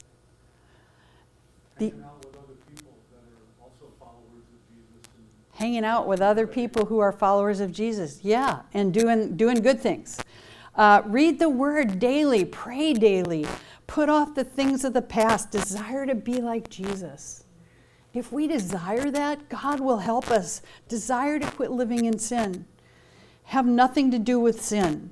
The, 1.79 1.89
hanging 1.89 2.03
out 2.03 2.23
with 2.23 2.37
other 2.37 2.55
people 2.69 2.93
that 3.11 3.23
are 3.27 3.61
also 3.61 3.93
followers 3.99 4.45
of 4.53 4.69
Jesus. 4.69 5.09
Hanging 5.55 5.83
out 5.83 6.07
with 6.07 6.21
other 6.21 6.47
people 6.47 6.85
who 6.85 6.99
are 6.99 7.11
followers 7.11 7.59
of 7.59 7.73
Jesus. 7.73 8.19
Yeah, 8.23 8.61
and 8.73 8.93
doing 8.93 9.35
doing 9.35 9.61
good 9.61 9.81
things. 9.81 10.19
Uh, 10.75 11.01
read 11.05 11.39
the 11.39 11.49
word 11.49 11.99
daily, 11.99 12.43
pray 12.45 12.93
daily, 12.93 13.45
put 13.85 14.09
off 14.09 14.33
the 14.33 14.43
things 14.43 14.83
of 14.83 14.93
the 14.93 15.01
past, 15.01 15.51
desire 15.51 16.05
to 16.05 16.15
be 16.15 16.41
like 16.41 16.69
Jesus. 16.69 17.43
If 18.13 18.31
we 18.31 18.47
desire 18.47 19.09
that, 19.11 19.49
God 19.49 19.79
will 19.79 19.97
help 19.97 20.29
us. 20.29 20.61
Desire 20.87 21.39
to 21.39 21.51
quit 21.51 21.71
living 21.71 22.05
in 22.05 22.19
sin. 22.19 22.65
Have 23.45 23.65
nothing 23.65 24.11
to 24.11 24.19
do 24.19 24.39
with 24.39 24.61
sin. 24.61 25.11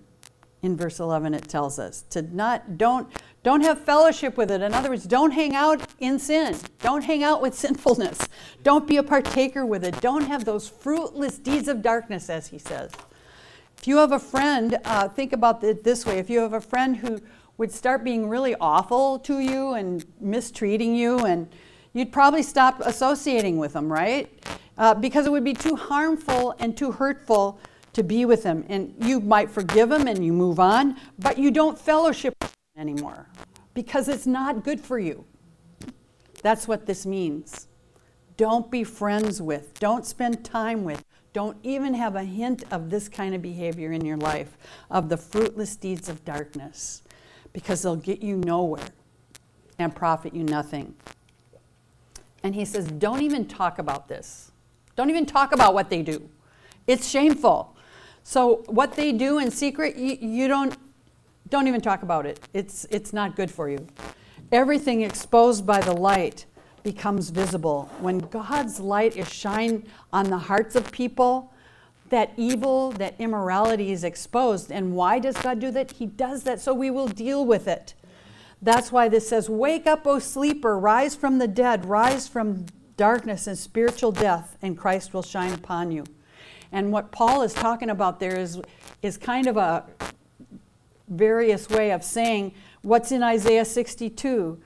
In 0.62 0.78
verse 0.78 1.00
11 1.00 1.34
it 1.34 1.48
tells 1.48 1.80
us 1.80 2.04
to 2.12 2.22
not 2.22 2.78
don't 2.78 3.12
don't 3.42 3.62
have 3.62 3.84
fellowship 3.84 4.38
with 4.38 4.52
it. 4.52 4.62
In 4.62 4.76
other 4.76 4.90
words, 4.90 5.06
don't 5.06 5.32
hang 5.32 5.56
out 5.56 5.82
in 6.00 6.20
sin. 6.20 6.56
Don't 6.80 7.04
hang 7.04 7.24
out 7.24 7.42
with 7.42 7.56
sinfulness. 7.58 8.20
Don't 8.62 8.88
be 8.88 8.98
a 8.98 9.04
partaker 9.04 9.66
with 9.66 9.84
it. 9.84 10.00
Don't 10.02 10.28
have 10.28 10.46
those 10.46 10.70
fruitless 10.70 11.40
deeds 11.40 11.68
of 11.68 11.82
darkness 11.82 12.30
as 12.30 12.50
he 12.50 12.60
says. 12.60 12.92
If 13.82 13.88
you 13.88 13.98
have 13.98 14.12
a 14.12 14.20
friend, 14.20 14.78
uh, 14.86 15.10
think 15.10 15.34
about 15.34 15.64
it 15.64 15.84
this 15.84 16.06
way 16.06 16.20
if 16.20 16.30
you 16.30 16.38
have 16.42 16.54
a 16.54 16.62
friend 16.62 16.96
who 16.96 17.20
would 17.58 17.72
start 17.72 18.04
being 18.04 18.30
really 18.30 18.54
awful 18.62 19.18
to 19.18 19.40
you 19.40 19.74
and 19.74 20.06
mistreating 20.20 20.94
you, 20.94 21.26
and 21.26 21.48
you'd 21.94 22.12
probably 22.12 22.44
stop 22.44 22.80
associating 22.82 23.58
with 23.58 23.74
them, 23.74 23.92
right? 23.92 24.30
Uh, 24.78 24.94
because 24.94 25.26
it 25.26 25.32
would 25.32 25.44
be 25.44 25.56
too 25.56 25.76
harmful 25.76 26.54
and 26.60 26.78
too 26.78 26.92
hurtful 26.92 27.60
to 27.94 28.04
be 28.04 28.24
with 28.24 28.44
them. 28.44 28.64
And 28.70 28.94
you 29.00 29.20
might 29.20 29.50
forgive 29.50 29.90
them 29.90 30.08
and 30.08 30.24
you 30.24 30.32
move 30.32 30.60
on, 30.60 30.96
but 31.18 31.40
you 31.40 31.50
don't 31.50 31.78
fellowship 31.78 32.36
anymore 32.78 33.26
because 33.74 34.08
it's 34.08 34.28
not 34.28 34.64
good 34.64 34.80
for 34.80 35.00
you. 35.00 35.26
That's 36.44 36.68
what 36.68 36.86
this 36.86 37.08
means. 37.08 37.66
Don't 38.38 38.70
be 38.70 38.84
friends 38.84 39.42
with, 39.42 39.74
don't 39.80 40.06
spend 40.06 40.46
time 40.46 40.84
with, 40.84 41.04
don't 41.34 41.58
even 41.64 41.94
have 41.94 42.16
a 42.16 42.24
hint 42.24 42.64
of 42.72 42.90
this 42.90 43.08
kind 43.08 43.34
of 43.34 43.42
behavior 43.42 43.92
in 43.92 44.04
your 44.06 44.18
life, 44.18 44.58
of 44.90 45.10
the 45.10 45.18
fruitless 45.18 45.76
deeds 45.76 46.10
of 46.10 46.24
darkness, 46.26 47.04
because 47.54 47.82
they'll 47.82 47.96
get 47.96 48.22
you 48.22 48.36
nowhere 48.38 48.90
and 49.80 49.96
profit 49.96 50.34
you 50.34 50.44
nothing. 50.44 50.94
And 52.44 52.56
he 52.56 52.66
says, 52.66 52.88
Don't 52.88 53.22
even 53.22 53.46
talk 53.46 53.80
about 53.80 54.08
this. 54.08 54.52
Don't 54.96 55.10
even 55.10 55.26
talk 55.26 55.54
about 55.54 55.74
what 55.74 55.90
they 55.90 56.02
do. 56.02 56.30
It's 56.88 57.08
shameful. 57.08 57.76
So, 58.24 58.64
what 58.68 58.94
they 58.94 59.12
do 59.12 59.40
in 59.40 59.52
secret, 59.52 59.96
you, 59.96 60.18
you 60.20 60.48
don't, 60.48 60.76
don't 61.50 61.68
even 61.68 61.82
talk 61.82 62.04
about 62.04 62.26
it. 62.26 62.40
It's, 62.54 62.86
it's 62.90 63.14
not 63.14 63.36
good 63.36 63.50
for 63.50 63.70
you. 63.70 63.88
Everything 64.52 65.02
exposed 65.02 65.66
by 65.66 65.80
the 65.80 65.94
light 65.94 66.46
becomes 66.84 67.30
visible. 67.30 67.90
When 68.00 68.20
God's 68.20 68.80
light 68.80 69.18
is 69.18 69.32
shined 69.32 69.88
on 70.12 70.30
the 70.30 70.38
hearts 70.38 70.76
of 70.76 70.92
people, 70.92 71.52
that 72.10 72.34
evil, 72.38 72.92
that 72.94 73.16
immorality 73.20 73.92
is 73.92 74.04
exposed. 74.04 74.72
And 74.72 74.96
why 74.96 75.18
does 75.20 75.38
God 75.38 75.60
do 75.60 75.72
that? 75.72 75.92
He 75.94 76.06
does 76.06 76.44
that 76.44 76.60
so 76.60 76.74
we 76.74 76.92
will 76.92 77.08
deal 77.08 77.46
with 77.46 77.68
it. 77.68 77.94
That's 78.62 78.92
why 78.92 79.10
this 79.10 79.28
says, 79.28 79.50
Wake 79.50 79.88
up, 79.88 80.06
O 80.06 80.20
sleeper, 80.20 80.78
rise 80.78 81.16
from 81.16 81.40
the 81.40 81.48
dead, 81.48 81.86
rise 81.86 82.28
from 82.28 82.66
darkness 82.96 83.48
and 83.48 83.58
spiritual 83.58 84.12
death, 84.12 84.58
and 84.62 84.78
Christ 84.78 85.14
will 85.14 85.24
shine 85.24 85.54
upon 85.54 85.92
you. 85.92 86.04
And 86.72 86.92
what 86.92 87.12
Paul 87.12 87.42
is 87.42 87.54
talking 87.54 87.90
about 87.90 88.20
there 88.20 88.38
is, 88.38 88.62
is 89.02 89.18
kind 89.18 89.48
of 89.48 89.58
a 89.58 89.86
various 91.08 91.70
way 91.70 91.92
of 91.92 92.04
saying 92.04 92.54
what's 92.82 93.12
in 93.12 93.24
Isaiah 93.24 93.66
62 93.66 94.62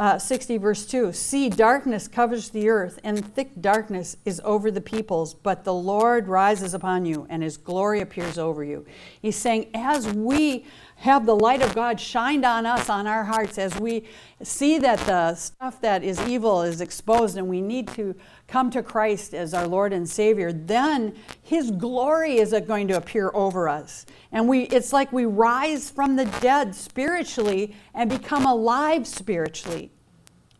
uh, 0.00 0.18
60, 0.18 0.56
verse 0.56 0.86
2 0.86 1.12
See, 1.12 1.50
darkness 1.50 2.08
covers 2.08 2.48
the 2.48 2.70
earth, 2.70 2.98
and 3.04 3.22
thick 3.34 3.50
darkness 3.60 4.16
is 4.24 4.40
over 4.44 4.70
the 4.70 4.80
peoples, 4.80 5.34
but 5.34 5.62
the 5.62 5.74
Lord 5.74 6.26
rises 6.26 6.72
upon 6.72 7.04
you, 7.04 7.26
and 7.28 7.42
his 7.42 7.58
glory 7.58 8.00
appears 8.00 8.38
over 8.38 8.64
you. 8.64 8.86
He's 9.20 9.36
saying, 9.36 9.68
as 9.74 10.08
we 10.08 10.64
have 10.96 11.26
the 11.26 11.36
light 11.36 11.60
of 11.60 11.74
God 11.74 12.00
shined 12.00 12.46
on 12.46 12.64
us, 12.64 12.88
on 12.88 13.06
our 13.06 13.24
hearts, 13.24 13.58
as 13.58 13.78
we 13.78 14.06
see 14.42 14.78
that 14.78 15.00
the 15.00 15.34
stuff 15.34 15.82
that 15.82 16.02
is 16.02 16.18
evil 16.26 16.62
is 16.62 16.80
exposed, 16.80 17.36
and 17.36 17.46
we 17.46 17.60
need 17.60 17.86
to 17.88 18.14
come 18.50 18.68
to 18.70 18.82
Christ 18.82 19.32
as 19.32 19.54
our 19.54 19.66
Lord 19.66 19.92
and 19.92 20.08
Savior, 20.08 20.52
then 20.52 21.14
His 21.42 21.70
glory 21.70 22.38
is 22.38 22.52
going 22.66 22.88
to 22.88 22.96
appear 22.96 23.30
over 23.32 23.68
us. 23.68 24.04
And 24.32 24.48
we, 24.48 24.62
it's 24.64 24.92
like 24.92 25.12
we 25.12 25.24
rise 25.24 25.88
from 25.88 26.16
the 26.16 26.24
dead 26.40 26.74
spiritually 26.74 27.76
and 27.94 28.10
become 28.10 28.44
alive 28.44 29.06
spiritually. 29.06 29.92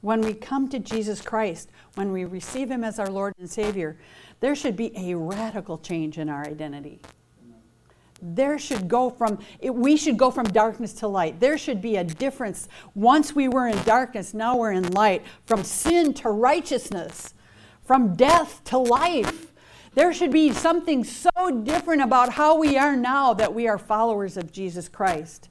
When 0.02 0.20
we 0.20 0.34
come 0.34 0.68
to 0.68 0.78
Jesus 0.78 1.20
Christ, 1.20 1.70
when 1.94 2.12
we 2.12 2.24
receive 2.24 2.70
Him 2.70 2.84
as 2.84 2.98
our 2.98 3.10
Lord 3.10 3.34
and 3.38 3.50
Savior, 3.50 3.98
there 4.38 4.54
should 4.54 4.76
be 4.76 4.96
a 4.96 5.14
radical 5.16 5.76
change 5.76 6.16
in 6.16 6.28
our 6.28 6.46
identity. 6.46 7.02
There 8.22 8.58
should 8.58 8.86
go 8.86 9.10
from, 9.10 9.38
it, 9.60 9.74
we 9.74 9.96
should 9.96 10.16
go 10.16 10.30
from 10.30 10.44
darkness 10.44 10.92
to 10.94 11.08
light. 11.08 11.40
There 11.40 11.58
should 11.58 11.80
be 11.82 11.96
a 11.96 12.04
difference. 12.04 12.68
Once 12.94 13.34
we 13.34 13.48
were 13.48 13.66
in 13.66 13.82
darkness, 13.82 14.32
now 14.32 14.56
we're 14.56 14.72
in 14.72 14.92
light. 14.92 15.22
From 15.46 15.64
sin 15.64 16.14
to 16.14 16.30
righteousness 16.30 17.34
from 17.84 18.14
death 18.14 18.62
to 18.64 18.78
life. 18.78 19.52
There 19.94 20.12
should 20.12 20.30
be 20.30 20.52
something 20.52 21.02
so 21.04 21.62
different 21.64 22.02
about 22.02 22.34
how 22.34 22.56
we 22.56 22.78
are 22.78 22.96
now 22.96 23.34
that 23.34 23.54
we 23.54 23.66
are 23.66 23.78
followers 23.78 24.36
of 24.36 24.52
Jesus 24.52 24.88
Christ. 24.88 25.48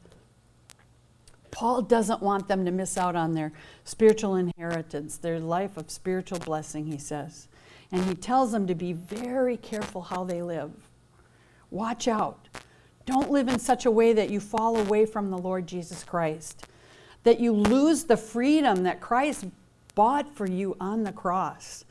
Paul 1.51 1.81
doesn't 1.81 2.21
want 2.21 2.47
them 2.47 2.63
to 2.65 2.71
miss 2.71 2.97
out 2.97 3.15
on 3.15 3.33
their 3.33 3.51
spiritual 3.83 4.35
inheritance, 4.35 5.17
their 5.17 5.39
life 5.39 5.75
of 5.75 5.91
spiritual 5.91 6.39
blessing, 6.39 6.85
he 6.85 6.97
says. 6.97 7.47
And 7.91 8.05
he 8.05 8.13
tells 8.13 8.51
them 8.51 8.67
to 8.67 8.75
be 8.75 8.93
very 8.93 9.57
careful 9.57 10.03
how 10.03 10.23
they 10.23 10.41
live. 10.41 10.71
Watch 11.71 12.07
out. 12.07 12.47
Don't 13.05 13.31
live 13.31 13.47
in 13.47 13.59
such 13.59 13.85
a 13.85 13.91
way 13.91 14.13
that 14.13 14.29
you 14.29 14.39
fall 14.39 14.77
away 14.77 15.05
from 15.05 15.31
the 15.31 15.37
Lord 15.37 15.67
Jesus 15.67 16.03
Christ, 16.03 16.67
that 17.23 17.39
you 17.39 17.51
lose 17.51 18.03
the 18.03 18.17
freedom 18.17 18.83
that 18.83 19.01
Christ 19.01 19.47
bought 19.95 20.33
for 20.33 20.47
you 20.47 20.77
on 20.79 21.03
the 21.03 21.11
cross. 21.11 21.85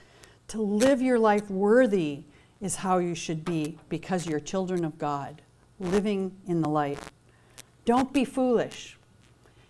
To 0.48 0.62
live 0.62 1.02
your 1.02 1.18
life 1.18 1.50
worthy 1.50 2.22
is 2.62 2.76
how 2.76 2.98
you 2.98 3.14
should 3.14 3.44
be 3.44 3.78
because 3.90 4.26
you're 4.26 4.40
children 4.40 4.82
of 4.82 4.96
God, 4.96 5.42
living 5.78 6.32
in 6.46 6.62
the 6.62 6.70
light. 6.70 6.98
Don't 7.84 8.14
be 8.14 8.24
foolish. 8.24 8.96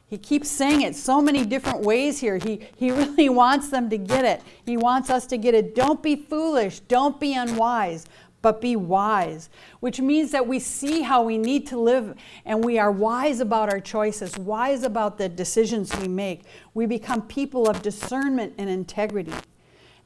He 0.06 0.16
keeps 0.16 0.48
saying 0.48 0.82
it 0.82 0.94
so 0.94 1.20
many 1.20 1.44
different 1.44 1.80
ways 1.80 2.20
here. 2.20 2.38
He, 2.38 2.60
he 2.76 2.90
really 2.92 3.28
wants 3.28 3.70
them 3.70 3.90
to 3.90 3.98
get 3.98 4.24
it. 4.24 4.40
He 4.64 4.76
wants 4.76 5.10
us 5.10 5.26
to 5.26 5.36
get 5.36 5.52
it. 5.52 5.74
Don't 5.74 6.00
be 6.00 6.14
foolish. 6.14 6.78
Don't 6.80 7.18
be 7.18 7.34
unwise, 7.34 8.06
but 8.40 8.60
be 8.60 8.76
wise, 8.76 9.50
which 9.80 10.00
means 10.00 10.30
that 10.30 10.46
we 10.46 10.60
see 10.60 11.02
how 11.02 11.24
we 11.24 11.38
need 11.38 11.66
to 11.66 11.78
live 11.78 12.14
and 12.44 12.64
we 12.64 12.78
are 12.78 12.92
wise 12.92 13.40
about 13.40 13.68
our 13.68 13.80
choices, 13.80 14.38
wise 14.38 14.84
about 14.84 15.18
the 15.18 15.28
decisions 15.28 15.94
we 15.96 16.06
make. 16.06 16.44
We 16.72 16.86
become 16.86 17.22
people 17.22 17.68
of 17.68 17.82
discernment 17.82 18.54
and 18.58 18.70
integrity 18.70 19.34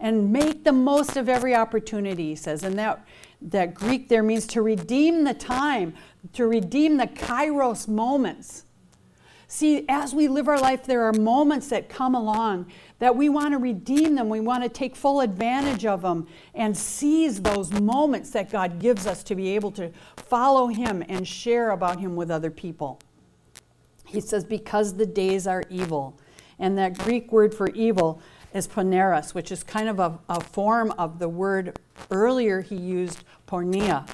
and 0.02 0.32
make 0.32 0.64
the 0.64 0.72
most 0.72 1.16
of 1.16 1.28
every 1.28 1.54
opportunity, 1.54 2.30
he 2.30 2.34
says. 2.34 2.64
And 2.64 2.76
that, 2.76 3.06
that 3.40 3.72
Greek 3.72 4.08
there 4.08 4.24
means 4.24 4.46
to 4.48 4.60
redeem 4.60 5.22
the 5.22 5.32
time, 5.32 5.94
to 6.32 6.46
redeem 6.46 6.96
the 6.96 7.06
kairos 7.06 7.86
moments. 7.86 8.64
See, 9.46 9.84
as 9.88 10.12
we 10.12 10.26
live 10.26 10.48
our 10.48 10.58
life, 10.58 10.84
there 10.84 11.04
are 11.04 11.12
moments 11.12 11.68
that 11.68 11.88
come 11.88 12.16
along 12.16 12.66
that 12.98 13.14
we 13.14 13.28
want 13.28 13.52
to 13.52 13.58
redeem 13.58 14.16
them. 14.16 14.28
We 14.28 14.40
want 14.40 14.64
to 14.64 14.68
take 14.68 14.96
full 14.96 15.20
advantage 15.20 15.86
of 15.86 16.02
them 16.02 16.26
and 16.54 16.76
seize 16.76 17.40
those 17.40 17.70
moments 17.70 18.30
that 18.30 18.50
God 18.50 18.80
gives 18.80 19.06
us 19.06 19.22
to 19.24 19.36
be 19.36 19.54
able 19.54 19.70
to 19.72 19.92
follow 20.16 20.66
Him 20.66 21.04
and 21.08 21.28
share 21.28 21.70
about 21.70 22.00
Him 22.00 22.16
with 22.16 22.30
other 22.30 22.50
people. 22.50 22.98
He 24.04 24.20
says, 24.20 24.44
because 24.44 24.94
the 24.94 25.06
days 25.06 25.46
are 25.46 25.62
evil. 25.70 26.18
And 26.58 26.76
that 26.78 26.98
Greek 26.98 27.30
word 27.30 27.54
for 27.54 27.68
evil 27.68 28.20
is 28.54 28.68
poneros, 28.68 29.34
which 29.34 29.50
is 29.50 29.62
kind 29.62 29.88
of 29.88 29.98
a, 29.98 30.18
a 30.28 30.40
form 30.40 30.92
of 30.98 31.18
the 31.18 31.28
word 31.28 31.78
earlier 32.10 32.60
he 32.60 32.76
used 32.76 33.24
porneia. 33.46 34.08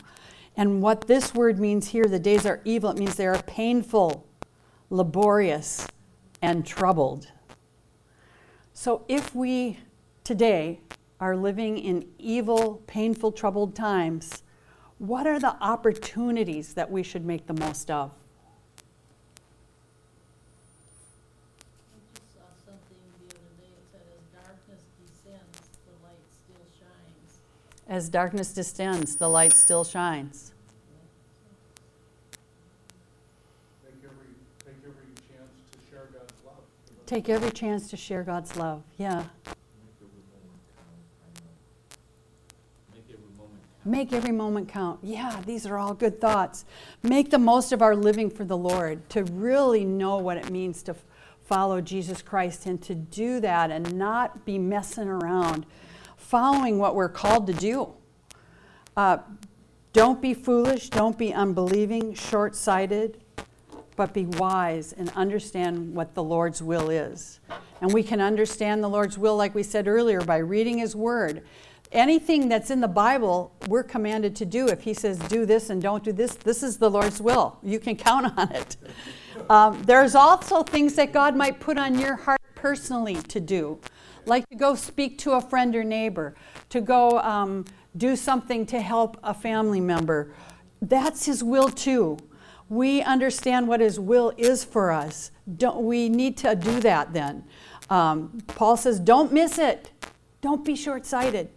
And 0.57 0.83
what 0.83 1.07
this 1.07 1.35
word 1.35 1.59
means 1.59 1.89
here, 1.89 2.05
the 2.05 2.19
days 2.19 2.45
are 2.45 2.61
evil, 2.65 2.91
it 2.91 2.99
means 2.99 3.15
they 3.15 3.27
are 3.27 3.43
painful, 3.43 4.27
laborious, 4.91 5.87
and 6.43 6.67
troubled. 6.67 7.31
So 8.73 9.05
if 9.09 9.35
we 9.35 9.79
today 10.25 10.81
are 11.21 11.37
living 11.37 11.79
in 11.79 12.07
evil, 12.19 12.83
painful, 12.87 13.33
troubled 13.33 13.75
times, 13.75 14.43
what 14.99 15.27
are 15.27 15.39
the 15.39 15.57
opportunities 15.61 16.75
that 16.75 16.91
we 16.91 17.03
should 17.03 17.25
make 17.25 17.47
the 17.47 17.55
most 17.55 17.91
of? 17.91 18.13
As 27.89 28.11
darkness 28.11 28.53
distends, 28.53 29.17
the 29.17 29.29
light 29.29 29.55
still 29.55 29.83
shines. 29.83 30.53
Take 33.83 33.95
every, 34.05 34.27
take 34.63 34.77
every 34.85 35.07
chance 35.17 35.51
to 35.73 35.91
share 35.91 36.09
God's 36.13 36.35
love. 36.45 37.07
Take 37.07 37.29
every 37.31 37.51
chance 37.51 37.89
to 37.89 37.97
share 37.97 38.23
God's 38.23 38.57
love. 38.57 38.83
Yeah. 38.99 39.25
Make 42.93 43.05
every 43.11 43.23
moment 43.39 43.63
count. 43.83 43.87
Make 43.87 44.13
every 44.13 44.33
moment 44.33 44.69
count. 44.69 44.99
Yeah, 45.03 45.41
these 45.47 45.65
are 45.65 45.79
all 45.79 45.95
good 45.95 46.21
thoughts. 46.21 46.67
Make 47.03 47.31
the 47.31 47.39
most 47.39 47.73
of 47.73 47.81
our 47.81 47.97
living 47.97 48.29
for 48.29 48.45
the 48.45 48.59
Lord, 48.59 49.09
to 49.11 49.25
really 49.25 49.87
know 49.87 50.19
what 50.19 50.37
it 50.37 50.51
means 50.51 50.83
to 50.83 50.95
follow 51.47 51.81
Jesus 51.81 52.21
Christ 52.21 52.67
and 52.67 52.83
to 52.83 52.95
do 52.95 53.41
that 53.41 53.71
and 53.71 53.95
not 53.95 54.45
be 54.45 54.59
messing 54.59 55.09
around 55.09 55.65
following 56.29 56.79
what 56.79 56.95
we're 56.95 57.09
called 57.09 57.47
to 57.47 57.55
do. 57.55 57.89
Uh, 58.95 59.17
don't 59.95 60.21
be 60.21 60.35
foolish, 60.35 60.91
don't 60.91 61.17
be 61.17 61.33
unbelieving, 61.33 62.13
short 62.13 62.55
sighted, 62.55 63.25
but 63.97 64.13
be 64.13 64.27
wise 64.27 64.93
and 64.93 65.09
understand 65.17 65.95
what 65.95 66.15
the 66.15 66.23
Lord's 66.23 66.63
will 66.63 66.91
is. 66.91 67.41
And 67.81 67.95
we 67.95 68.03
can 68.03 68.21
understand 68.21 68.85
the 68.85 68.89
Lord's 68.89 69.17
will, 69.17 69.37
like 69.37 69.55
we 69.55 69.63
said 69.63 69.89
earlier, 69.89 70.21
by 70.21 70.37
reading 70.37 70.77
His 70.77 70.95
Word. 70.95 71.45
Anything 71.93 72.51
that's 72.51 72.71
in 72.71 72.83
the 72.83 72.89
Bible, 72.89 73.55
we're 73.67 73.83
commanded 73.83 74.37
to 74.37 74.45
do. 74.45 74.69
If 74.69 74.83
He 74.83 74.93
says, 74.93 75.19
do 75.19 75.47
this 75.47 75.71
and 75.71 75.81
don't 75.81 76.05
do 76.05 76.13
this, 76.13 76.35
this 76.35 76.63
is 76.63 76.77
the 76.77 76.91
Lord's 76.91 77.23
will. 77.23 77.57
You 77.63 77.81
can 77.81 77.97
count 77.97 78.27
on 78.39 78.53
it. 78.53 78.77
Um, 79.49 79.83
there's 79.85 80.15
also 80.15 80.63
things 80.63 80.95
that 80.97 81.11
God 81.11 81.35
might 81.35 81.59
put 81.59 81.79
on 81.79 81.99
your 81.99 82.17
heart 82.17 82.39
personally 82.55 83.15
to 83.15 83.41
do 83.41 83.79
like 84.29 84.49
to 84.51 84.57
go 84.57 84.75
speak 84.75 85.19
to 85.19 85.33
a 85.33 85.41
friend 85.41 85.75
or 85.75 85.85
neighbor, 85.85 86.35
to 86.69 86.81
go 86.81 87.19
um, 87.21 87.65
do 87.97 88.17
something 88.17 88.67
to 88.67 88.81
help 88.81 89.17
a 89.23 89.35
family 89.35 89.81
member. 89.81 90.33
That's 90.81 91.27
His 91.27 91.43
will 91.43 91.69
too. 91.69 92.19
We 92.69 93.03
understand 93.03 93.67
what 93.67 93.81
His 93.81 93.99
will 93.99 94.33
is 94.37 94.65
for 94.65 94.91
us. 94.91 95.31
Don't, 95.57 95.85
we 95.85 96.09
need 96.09 96.37
to 96.39 96.55
do 96.55 96.81
that 96.81 97.13
then. 97.13 97.45
Um, 97.91 98.43
Paul 98.49 98.77
says, 98.77 99.01
don't 99.01 99.33
miss 99.33 99.59
it. 99.59 99.91
Don't 100.41 100.65
be 100.65 100.77
short 100.77 101.07
sighted. 101.07 101.49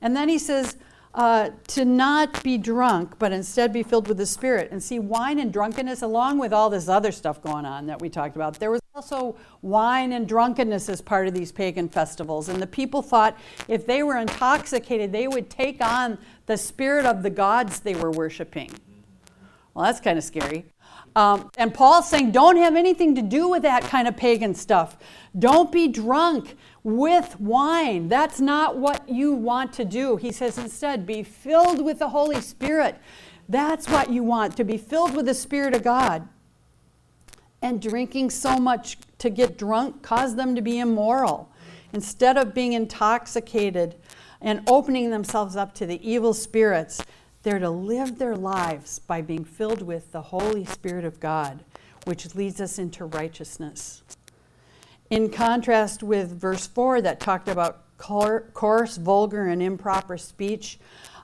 And 0.00 0.16
then 0.16 0.28
he 0.28 0.38
says, 0.38 0.76
uh, 1.14 1.50
to 1.68 1.84
not 1.84 2.42
be 2.42 2.56
drunk, 2.56 3.18
but 3.18 3.32
instead 3.32 3.72
be 3.72 3.82
filled 3.82 4.08
with 4.08 4.16
the 4.16 4.26
Spirit. 4.26 4.70
And 4.70 4.82
see, 4.82 4.98
wine 4.98 5.38
and 5.38 5.52
drunkenness, 5.52 6.02
along 6.02 6.38
with 6.38 6.52
all 6.52 6.70
this 6.70 6.88
other 6.88 7.12
stuff 7.12 7.42
going 7.42 7.66
on 7.66 7.86
that 7.86 8.00
we 8.00 8.08
talked 8.08 8.36
about, 8.36 8.58
there 8.58 8.70
was 8.70 8.80
Also, 9.00 9.34
wine 9.62 10.12
and 10.12 10.28
drunkenness 10.28 10.90
is 10.90 11.00
part 11.00 11.26
of 11.26 11.32
these 11.32 11.50
pagan 11.50 11.88
festivals. 11.88 12.50
And 12.50 12.60
the 12.60 12.66
people 12.66 13.00
thought 13.00 13.34
if 13.66 13.86
they 13.86 14.02
were 14.02 14.18
intoxicated, 14.18 15.10
they 15.10 15.26
would 15.26 15.48
take 15.48 15.82
on 15.82 16.18
the 16.44 16.58
spirit 16.58 17.06
of 17.06 17.22
the 17.22 17.30
gods 17.30 17.80
they 17.80 17.94
were 17.94 18.10
worshiping. 18.10 18.70
Well, 19.72 19.86
that's 19.86 20.00
kind 20.00 20.18
of 20.18 20.24
scary. 20.24 20.66
Um, 21.16 21.50
and 21.56 21.72
Paul's 21.72 22.10
saying, 22.10 22.32
don't 22.32 22.58
have 22.58 22.76
anything 22.76 23.14
to 23.14 23.22
do 23.22 23.48
with 23.48 23.62
that 23.62 23.84
kind 23.84 24.06
of 24.06 24.18
pagan 24.18 24.54
stuff. 24.54 24.98
Don't 25.38 25.72
be 25.72 25.88
drunk 25.88 26.54
with 26.84 27.40
wine. 27.40 28.06
That's 28.06 28.38
not 28.38 28.76
what 28.76 29.08
you 29.08 29.32
want 29.32 29.72
to 29.74 29.86
do. 29.86 30.16
He 30.18 30.30
says 30.30 30.58
instead, 30.58 31.06
be 31.06 31.22
filled 31.22 31.82
with 31.82 32.00
the 32.00 32.10
Holy 32.10 32.42
Spirit. 32.42 32.98
That's 33.48 33.88
what 33.88 34.12
you 34.12 34.22
want, 34.24 34.58
to 34.58 34.64
be 34.64 34.76
filled 34.76 35.16
with 35.16 35.24
the 35.24 35.32
Spirit 35.32 35.74
of 35.74 35.82
God. 35.82 36.28
And 37.62 37.80
drinking 37.80 38.30
so 38.30 38.56
much 38.56 38.98
to 39.18 39.30
get 39.30 39.58
drunk 39.58 40.02
caused 40.02 40.36
them 40.36 40.54
to 40.54 40.62
be 40.62 40.78
immoral. 40.78 41.50
Instead 41.92 42.36
of 42.36 42.54
being 42.54 42.72
intoxicated 42.72 43.96
and 44.40 44.62
opening 44.66 45.10
themselves 45.10 45.56
up 45.56 45.74
to 45.74 45.86
the 45.86 46.08
evil 46.08 46.32
spirits, 46.32 47.02
they're 47.42 47.58
to 47.58 47.70
live 47.70 48.18
their 48.18 48.36
lives 48.36 48.98
by 48.98 49.22
being 49.22 49.44
filled 49.44 49.82
with 49.82 50.12
the 50.12 50.22
Holy 50.22 50.64
Spirit 50.64 51.04
of 51.04 51.20
God, 51.20 51.64
which 52.04 52.34
leads 52.34 52.60
us 52.60 52.78
into 52.78 53.04
righteousness. 53.04 54.02
In 55.10 55.30
contrast 55.30 56.02
with 56.02 56.38
verse 56.38 56.66
4 56.66 57.00
that 57.02 57.18
talked 57.18 57.48
about 57.48 57.82
coarse, 57.98 58.96
vulgar, 58.96 59.46
and 59.46 59.62
improper 59.62 60.16
speech, 60.16 60.78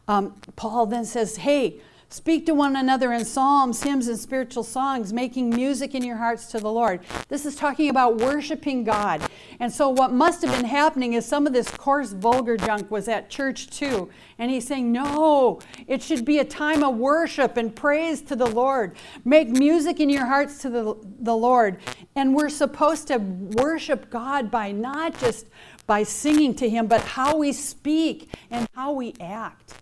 um, 0.09 0.35
Paul 0.57 0.87
then 0.87 1.05
says, 1.05 1.37
Hey, 1.37 1.81
Speak 2.16 2.46
to 2.46 2.55
one 2.55 2.76
another 2.76 3.12
in 3.12 3.26
psalms, 3.26 3.83
hymns, 3.83 4.09
and 4.09 4.18
spiritual 4.18 4.62
songs, 4.62 5.12
making 5.12 5.50
music 5.50 5.94
in 5.94 6.02
your 6.02 6.16
hearts 6.16 6.46
to 6.46 6.59
the 6.59 6.72
Lord. 6.72 7.00
This 7.29 7.44
is 7.44 7.55
talking 7.55 7.90
about 7.90 8.16
worshiping 8.16 8.85
God. 8.85 9.20
And 9.61 9.70
so, 9.70 9.90
what 9.90 10.14
must 10.14 10.40
have 10.40 10.50
been 10.57 10.64
happening 10.64 11.12
is 11.12 11.26
some 11.26 11.46
of 11.46 11.52
this 11.52 11.70
coarse, 11.70 12.12
vulgar 12.12 12.57
junk 12.57 12.90
was 12.90 13.07
at 13.07 13.29
church 13.29 13.68
too. 13.68 14.09
And 14.38 14.50
he's 14.50 14.66
saying, 14.66 14.90
No, 14.90 15.61
it 15.87 16.02
should 16.02 16.24
be 16.24 16.38
a 16.38 16.44
time 16.44 16.83
of 16.83 16.96
worship 16.96 17.59
and 17.59 17.76
praise 17.76 18.22
to 18.22 18.35
the 18.35 18.46
Lord. 18.46 18.96
Make 19.26 19.50
music 19.50 20.00
in 20.00 20.09
your 20.09 20.24
hearts 20.24 20.57
to 20.62 20.70
the, 20.70 20.94
the 21.20 21.37
Lord. 21.37 21.76
And 22.14 22.35
we're 22.35 22.48
supposed 22.48 23.09
to 23.09 23.18
worship 23.18 24.09
God 24.09 24.50
by 24.50 24.72
not 24.72 25.18
just 25.18 25.48
by 25.87 26.02
singing 26.02 26.55
to 26.55 26.68
Him, 26.70 26.87
but 26.87 27.02
how 27.02 27.37
we 27.37 27.52
speak 27.52 28.35
and 28.50 28.66
how 28.74 28.92
we 28.92 29.12
act. 29.20 29.74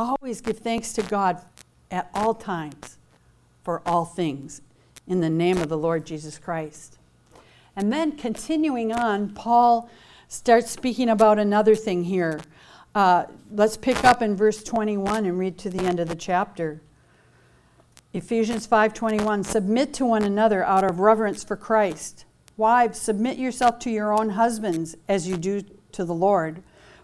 Always 0.00 0.40
give 0.40 0.60
thanks 0.60 0.94
to 0.94 1.02
God 1.02 1.42
at 1.90 2.08
all 2.14 2.32
times 2.32 2.96
for 3.62 3.82
all 3.84 4.06
things 4.06 4.62
in 5.06 5.20
the 5.20 5.28
name 5.28 5.58
of 5.58 5.68
the 5.68 5.76
Lord 5.76 6.06
Jesus 6.06 6.38
Christ. 6.38 6.96
And 7.76 7.92
then 7.92 8.12
continuing 8.12 8.94
on, 8.94 9.28
Paul 9.28 9.90
starts 10.26 10.70
speaking 10.70 11.10
about 11.10 11.38
another 11.38 11.74
thing 11.74 12.04
here. 12.04 12.40
Uh, 12.94 13.24
let's 13.52 13.76
pick 13.76 14.02
up 14.02 14.22
in 14.22 14.34
verse 14.36 14.64
21 14.64 15.26
and 15.26 15.38
read 15.38 15.58
to 15.58 15.68
the 15.68 15.84
end 15.84 16.00
of 16.00 16.08
the 16.08 16.16
chapter. 16.16 16.80
Ephesians 18.14 18.66
5:21 18.66 19.44
Submit 19.44 19.92
to 19.92 20.06
one 20.06 20.22
another 20.22 20.64
out 20.64 20.82
of 20.82 21.00
reverence 21.00 21.44
for 21.44 21.56
Christ. 21.56 22.24
Wives, 22.56 22.98
submit 22.98 23.36
yourself 23.36 23.78
to 23.80 23.90
your 23.90 24.14
own 24.14 24.30
husbands 24.30 24.96
as 25.10 25.28
you 25.28 25.36
do 25.36 25.60
to 25.92 26.06
the 26.06 26.14
Lord. 26.14 26.62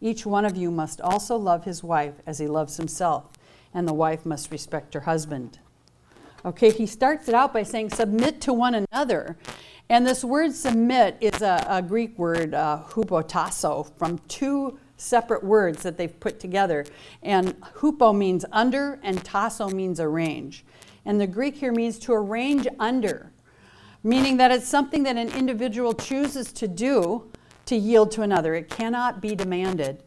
each 0.00 0.26
one 0.26 0.44
of 0.44 0.56
you 0.56 0.70
must 0.70 1.00
also 1.00 1.36
love 1.36 1.64
his 1.64 1.82
wife 1.82 2.14
as 2.26 2.38
he 2.38 2.46
loves 2.46 2.76
himself, 2.76 3.32
and 3.72 3.88
the 3.88 3.94
wife 3.94 4.26
must 4.26 4.50
respect 4.50 4.94
her 4.94 5.00
husband. 5.00 5.58
Okay, 6.44 6.70
he 6.70 6.86
starts 6.86 7.28
it 7.28 7.34
out 7.34 7.52
by 7.52 7.62
saying, 7.62 7.90
Submit 7.90 8.40
to 8.42 8.52
one 8.52 8.74
another. 8.92 9.36
And 9.88 10.06
this 10.06 10.24
word 10.24 10.52
submit 10.52 11.16
is 11.20 11.42
a, 11.42 11.64
a 11.68 11.80
Greek 11.80 12.18
word, 12.18 12.54
uh, 12.54 12.82
hupotasso, 12.88 13.90
from 13.96 14.18
two 14.28 14.78
separate 14.96 15.44
words 15.44 15.82
that 15.82 15.96
they've 15.96 16.18
put 16.20 16.40
together. 16.40 16.84
And 17.22 17.60
hupo 17.60 18.16
means 18.16 18.44
under, 18.52 18.98
and 19.02 19.24
tasso 19.24 19.68
means 19.68 20.00
arrange. 20.00 20.64
And 21.04 21.20
the 21.20 21.26
Greek 21.26 21.56
here 21.56 21.72
means 21.72 21.98
to 22.00 22.12
arrange 22.12 22.66
under, 22.80 23.30
meaning 24.02 24.38
that 24.38 24.50
it's 24.50 24.66
something 24.66 25.04
that 25.04 25.16
an 25.16 25.30
individual 25.30 25.94
chooses 25.94 26.52
to 26.54 26.66
do 26.66 27.30
to 27.66 27.76
yield 27.76 28.10
to 28.12 28.22
another. 28.22 28.54
It 28.54 28.70
cannot 28.70 29.20
be 29.20 29.34
demanded 29.34 30.02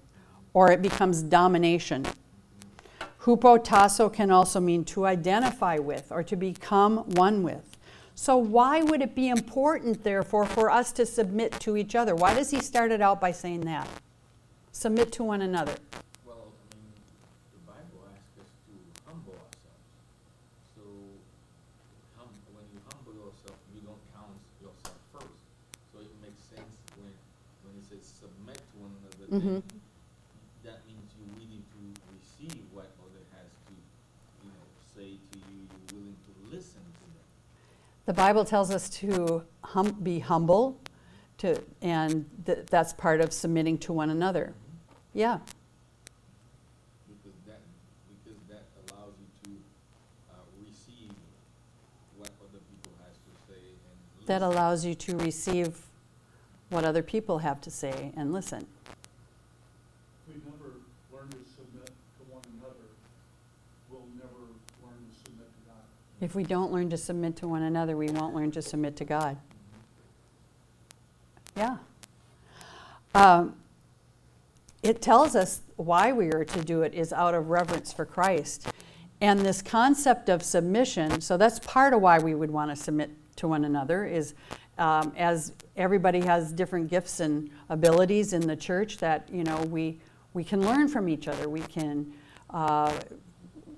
or 0.53 0.71
it 0.71 0.81
becomes 0.81 1.21
domination. 1.21 2.05
Hupotasso 3.21 4.11
can 4.11 4.31
also 4.31 4.59
mean 4.59 4.83
to 4.85 5.05
identify 5.05 5.77
with 5.77 6.11
or 6.11 6.23
to 6.23 6.35
become 6.35 6.97
one 7.15 7.43
with. 7.43 7.77
So, 8.15 8.37
why 8.37 8.81
would 8.81 9.01
it 9.01 9.15
be 9.15 9.29
important, 9.29 10.03
therefore, 10.03 10.45
for 10.45 10.69
us 10.69 10.91
to 10.93 11.05
submit 11.05 11.53
to 11.61 11.77
each 11.77 11.95
other? 11.95 12.15
Why 12.15 12.33
does 12.33 12.51
he 12.51 12.59
start 12.59 12.91
it 12.91 13.01
out 13.01 13.21
by 13.21 13.31
saying 13.31 13.61
that? 13.61 13.87
Submit 14.73 15.11
to 15.13 15.23
one 15.23 15.41
another. 15.41 15.75
Mm-hmm. 29.31 29.59
That 30.63 30.81
means 30.87 31.13
you're 31.13 31.33
willing 31.35 31.63
to 31.71 32.01
receive 32.17 32.63
what 32.73 32.89
other 32.99 33.21
has 33.37 33.51
to, 33.67 33.73
you 34.43 34.49
know, 34.49 34.65
say 34.95 35.19
to 35.31 35.37
you. 35.37 35.67
You're 35.69 35.99
willing 35.99 36.15
to 36.25 36.55
listen 36.55 36.81
to 36.81 37.01
them. 37.01 37.25
The 38.07 38.13
Bible 38.13 38.43
tells 38.43 38.71
us 38.71 38.89
to 39.01 39.43
hum- 39.63 39.99
be 40.01 40.17
humble, 40.17 40.79
to, 41.39 41.61
and 41.83 42.25
th- 42.45 42.65
that's 42.71 42.93
part 42.93 43.21
of 43.21 43.31
submitting 43.31 43.77
to 43.79 43.93
one 43.93 44.09
another. 44.09 44.53
Mm-hmm. 44.55 45.19
Yeah. 45.19 45.37
Because 47.07 47.37
that, 47.45 47.61
because 48.25 48.41
that 48.49 48.65
allows 48.89 49.13
you 49.45 49.53
to 49.53 49.59
uh, 50.31 50.41
receive 50.65 51.13
what 52.17 52.31
other 52.41 52.59
people 52.71 52.93
has 53.05 53.15
to 53.15 53.53
say 53.53 54.25
That 54.25 54.41
allows 54.41 54.85
you 54.85 54.95
to 54.95 55.17
receive 55.17 55.85
what 56.69 56.83
other 56.83 57.03
people 57.03 57.39
have 57.39 57.61
to 57.61 57.69
say 57.69 58.11
and 58.15 58.33
listen. 58.33 58.65
If 66.21 66.35
we 66.35 66.43
don't 66.43 66.71
learn 66.71 66.89
to 66.89 66.97
submit 66.97 67.35
to 67.37 67.47
one 67.47 67.63
another, 67.63 67.95
we 67.95 68.09
won't 68.09 68.35
learn 68.35 68.51
to 68.51 68.61
submit 68.61 68.95
to 68.97 69.05
God. 69.05 69.37
Yeah. 71.55 71.77
Um, 73.15 73.55
it 74.83 75.01
tells 75.01 75.35
us 75.35 75.61
why 75.77 76.11
we 76.11 76.27
are 76.31 76.45
to 76.45 76.63
do 76.63 76.81
it 76.83 76.93
is 76.93 77.11
out 77.13 77.33
of 77.33 77.49
reverence 77.49 77.91
for 77.93 78.05
Christ. 78.05 78.67
And 79.21 79.39
this 79.39 79.61
concept 79.61 80.29
of 80.29 80.43
submission, 80.43 81.21
so 81.21 81.35
that's 81.35 81.59
part 81.59 81.93
of 81.93 82.01
why 82.01 82.19
we 82.19 82.35
would 82.35 82.51
want 82.51 82.69
to 82.71 82.75
submit 82.75 83.11
to 83.37 83.47
one 83.47 83.65
another, 83.65 84.05
is 84.05 84.33
um, 84.77 85.13
as 85.17 85.53
everybody 85.75 86.21
has 86.21 86.53
different 86.53 86.89
gifts 86.89 87.19
and 87.19 87.49
abilities 87.69 88.31
in 88.31 88.47
the 88.47 88.55
church 88.55 88.97
that, 88.97 89.27
you 89.31 89.43
know, 89.43 89.61
we, 89.63 89.99
we 90.33 90.43
can 90.43 90.65
learn 90.65 90.87
from 90.87 91.09
each 91.09 91.27
other. 91.27 91.49
We 91.49 91.61
can 91.61 92.13
uh, 92.49 92.97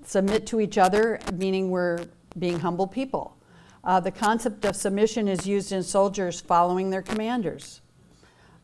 submit 0.04 0.46
to 0.48 0.60
each 0.60 0.78
other, 0.78 1.18
meaning 1.34 1.70
we're 1.70 2.04
being 2.38 2.60
humble 2.60 2.86
people. 2.86 3.36
Uh, 3.84 3.98
the 3.98 4.10
concept 4.10 4.64
of 4.64 4.76
submission 4.76 5.26
is 5.28 5.46
used 5.46 5.72
in 5.72 5.82
soldiers 5.82 6.40
following 6.40 6.90
their 6.90 7.02
commanders, 7.02 7.80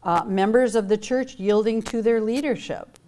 uh, 0.05 0.25
members 0.25 0.77
of 0.77 0.89
the 0.89 0.97
church 0.97 1.37
yielding 1.37 1.83
to 1.83 2.03
their 2.03 2.21
leadership, 2.21 2.99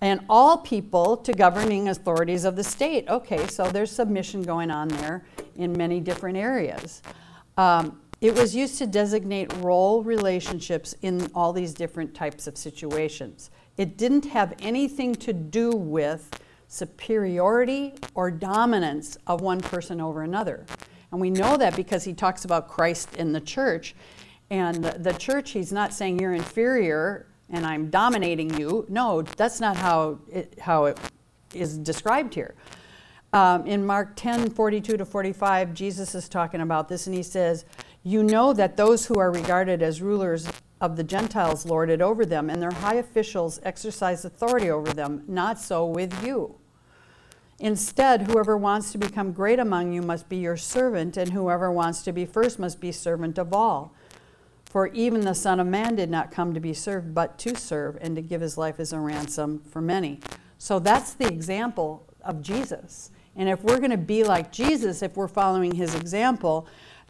and 0.00 0.20
all 0.28 0.58
people 0.58 1.16
to 1.16 1.32
governing 1.32 1.88
authorities 1.88 2.44
of 2.44 2.54
the 2.54 2.62
state. 2.62 3.08
Okay, 3.08 3.46
so 3.48 3.68
there's 3.70 3.90
submission 3.90 4.42
going 4.42 4.70
on 4.70 4.86
there 4.88 5.24
in 5.56 5.72
many 5.72 5.98
different 5.98 6.36
areas. 6.36 7.02
Um, 7.56 8.00
it 8.20 8.34
was 8.34 8.54
used 8.54 8.78
to 8.78 8.86
designate 8.86 9.52
role 9.58 10.02
relationships 10.02 10.94
in 11.02 11.30
all 11.34 11.52
these 11.52 11.74
different 11.74 12.14
types 12.14 12.46
of 12.46 12.56
situations. 12.56 13.50
It 13.76 13.96
didn't 13.96 14.24
have 14.26 14.54
anything 14.60 15.14
to 15.16 15.32
do 15.32 15.70
with 15.70 16.30
superiority 16.68 17.94
or 18.14 18.30
dominance 18.30 19.18
of 19.26 19.40
one 19.40 19.60
person 19.60 20.00
over 20.00 20.22
another. 20.22 20.66
And 21.10 21.20
we 21.20 21.30
know 21.30 21.56
that 21.56 21.74
because 21.74 22.04
he 22.04 22.12
talks 22.12 22.44
about 22.44 22.68
Christ 22.68 23.16
in 23.16 23.32
the 23.32 23.40
church. 23.40 23.94
And 24.50 24.84
the, 24.84 25.12
church, 25.12 25.50
he's 25.50 25.72
not 25.72 25.92
saying 25.92 26.20
you're 26.20 26.34
inferior 26.34 27.26
and 27.50 27.64
I'm 27.66 27.90
dominating 27.90 28.58
you. 28.58 28.86
No, 28.88 29.22
that's 29.22 29.60
not 29.60 29.76
how 29.76 30.18
it, 30.30 30.58
how 30.60 30.86
it 30.86 30.98
is 31.54 31.78
described 31.78 32.34
here. 32.34 32.54
Um, 33.32 33.66
in 33.66 33.84
Mark 33.84 34.16
10 34.16 34.50
42 34.50 34.96
to 34.96 35.04
45, 35.04 35.74
Jesus 35.74 36.14
is 36.14 36.28
talking 36.28 36.60
about 36.60 36.88
this, 36.88 37.06
and 37.06 37.14
he 37.14 37.22
says, 37.22 37.64
You 38.02 38.22
know 38.22 38.52
that 38.54 38.76
those 38.76 39.06
who 39.06 39.18
are 39.18 39.30
regarded 39.30 39.82
as 39.82 40.00
rulers 40.00 40.48
of 40.80 40.96
the 40.96 41.04
Gentiles 41.04 41.66
lord 41.66 41.90
it 41.90 42.00
over 42.00 42.24
them, 42.24 42.48
and 42.48 42.62
their 42.62 42.70
high 42.70 42.94
officials 42.94 43.60
exercise 43.64 44.24
authority 44.24 44.70
over 44.70 44.92
them. 44.92 45.24
Not 45.26 45.58
so 45.58 45.84
with 45.84 46.24
you. 46.24 46.57
Instead, 47.60 48.22
whoever 48.22 48.56
wants 48.56 48.92
to 48.92 48.98
become 48.98 49.32
great 49.32 49.58
among 49.58 49.92
you 49.92 50.00
must 50.00 50.28
be 50.28 50.36
your 50.36 50.56
servant, 50.56 51.16
and 51.16 51.32
whoever 51.32 51.72
wants 51.72 52.02
to 52.02 52.12
be 52.12 52.24
first 52.24 52.58
must 52.58 52.80
be 52.80 52.92
servant 52.92 53.36
of 53.38 53.52
all. 53.52 53.92
For 54.66 54.88
even 54.88 55.22
the 55.22 55.34
Son 55.34 55.58
of 55.58 55.66
Man 55.66 55.96
did 55.96 56.10
not 56.10 56.30
come 56.30 56.54
to 56.54 56.60
be 56.60 56.74
served, 56.74 57.14
but 57.14 57.38
to 57.38 57.56
serve, 57.56 57.98
and 58.00 58.14
to 58.14 58.22
give 58.22 58.40
his 58.40 58.56
life 58.58 58.78
as 58.78 58.92
a 58.92 59.00
ransom 59.00 59.60
for 59.70 59.80
many. 59.80 60.20
So 60.58 60.78
that's 60.78 61.14
the 61.14 61.26
example 61.26 62.04
of 62.22 62.42
Jesus. 62.42 63.10
And 63.34 63.48
if 63.48 63.62
we're 63.62 63.78
going 63.78 63.90
to 63.90 63.96
be 63.96 64.24
like 64.24 64.52
Jesus, 64.52 65.02
if 65.02 65.16
we're 65.16 65.28
following 65.28 65.72
his 65.72 65.94
example, 65.94 66.66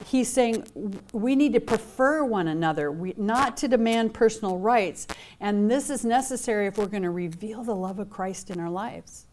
he's 0.06 0.28
saying 0.28 0.66
we 1.12 1.34
need 1.34 1.52
to 1.54 1.60
prefer 1.60 2.24
one 2.24 2.48
another, 2.48 2.92
we, 2.92 3.14
not 3.16 3.56
to 3.58 3.68
demand 3.68 4.14
personal 4.14 4.58
rights. 4.58 5.06
And 5.40 5.70
this 5.70 5.90
is 5.90 6.04
necessary 6.04 6.66
if 6.66 6.78
we're 6.78 6.86
going 6.86 7.02
to 7.02 7.10
reveal 7.10 7.64
the 7.64 7.74
love 7.74 7.98
of 7.98 8.08
Christ 8.08 8.50
in 8.50 8.60
our 8.60 8.70
lives. 8.70 9.27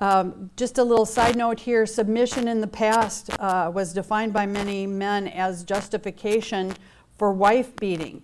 Um, 0.00 0.50
just 0.56 0.78
a 0.78 0.84
little 0.84 1.06
side 1.06 1.36
note 1.36 1.60
here 1.60 1.84
submission 1.84 2.46
in 2.46 2.60
the 2.60 2.68
past 2.68 3.30
uh, 3.40 3.70
was 3.72 3.92
defined 3.92 4.32
by 4.32 4.46
many 4.46 4.86
men 4.86 5.26
as 5.28 5.64
justification 5.64 6.72
for 7.16 7.32
wife 7.32 7.74
beating, 7.76 8.22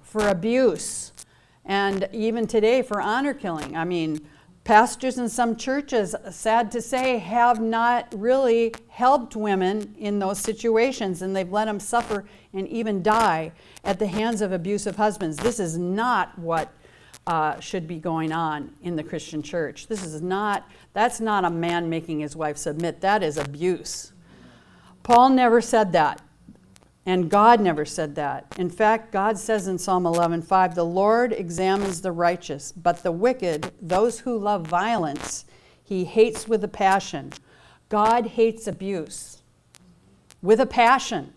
for 0.00 0.28
abuse, 0.28 1.12
and 1.66 2.08
even 2.12 2.46
today 2.46 2.80
for 2.80 3.02
honor 3.02 3.34
killing. 3.34 3.76
I 3.76 3.84
mean, 3.84 4.20
Pastors 4.64 5.18
in 5.18 5.28
some 5.28 5.56
churches, 5.56 6.16
sad 6.30 6.72
to 6.72 6.80
say, 6.80 7.18
have 7.18 7.60
not 7.60 8.08
really 8.16 8.72
helped 8.88 9.36
women 9.36 9.94
in 9.98 10.18
those 10.18 10.38
situations, 10.38 11.20
and 11.20 11.36
they've 11.36 11.52
let 11.52 11.66
them 11.66 11.78
suffer 11.78 12.24
and 12.54 12.66
even 12.68 13.02
die 13.02 13.52
at 13.84 13.98
the 13.98 14.06
hands 14.06 14.40
of 14.40 14.52
abusive 14.52 14.96
husbands. 14.96 15.36
This 15.36 15.60
is 15.60 15.76
not 15.76 16.38
what 16.38 16.72
uh, 17.26 17.58
should 17.60 17.86
be 17.86 17.98
going 17.98 18.32
on 18.32 18.70
in 18.82 18.96
the 18.96 19.02
Christian 19.02 19.42
church. 19.42 19.86
This 19.86 20.04
is 20.04 20.20
not, 20.20 20.68
that's 20.92 21.20
not 21.20 21.44
a 21.44 21.50
man 21.50 21.88
making 21.88 22.20
his 22.20 22.36
wife 22.36 22.56
submit, 22.56 23.00
that 23.00 23.22
is 23.22 23.36
abuse. 23.36 24.12
Paul 25.02 25.30
never 25.30 25.60
said 25.60 25.92
that. 25.92 26.20
And 27.06 27.30
God 27.30 27.60
never 27.60 27.84
said 27.84 28.14
that. 28.14 28.46
In 28.58 28.70
fact, 28.70 29.12
God 29.12 29.38
says 29.38 29.68
in 29.68 29.76
Psalm 29.76 30.06
11:5, 30.06 30.74
"The 30.74 30.86
Lord 30.86 31.34
examines 31.34 32.00
the 32.00 32.12
righteous, 32.12 32.72
but 32.72 33.02
the 33.02 33.12
wicked, 33.12 33.72
those 33.80 34.20
who 34.20 34.38
love 34.38 34.66
violence, 34.66 35.44
he 35.82 36.04
hates 36.04 36.48
with 36.48 36.64
a 36.64 36.68
passion." 36.68 37.32
God 37.90 38.28
hates 38.28 38.66
abuse 38.66 39.42
with 40.42 40.60
a 40.60 40.66
passion. 40.66 41.34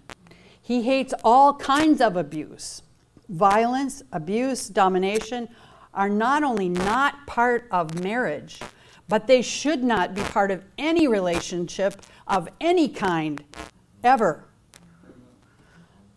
He 0.61 0.83
hates 0.83 1.13
all 1.23 1.53
kinds 1.55 2.01
of 2.01 2.15
abuse. 2.15 2.81
Violence, 3.29 4.03
abuse, 4.11 4.69
domination 4.69 5.49
are 5.93 6.09
not 6.09 6.43
only 6.43 6.69
not 6.69 7.25
part 7.27 7.67
of 7.71 8.01
marriage, 8.01 8.59
but 9.07 9.27
they 9.27 9.41
should 9.41 9.83
not 9.83 10.13
be 10.13 10.21
part 10.21 10.51
of 10.51 10.63
any 10.77 11.07
relationship 11.07 12.01
of 12.27 12.49
any 12.59 12.89
kind 12.89 13.43
ever 14.03 14.47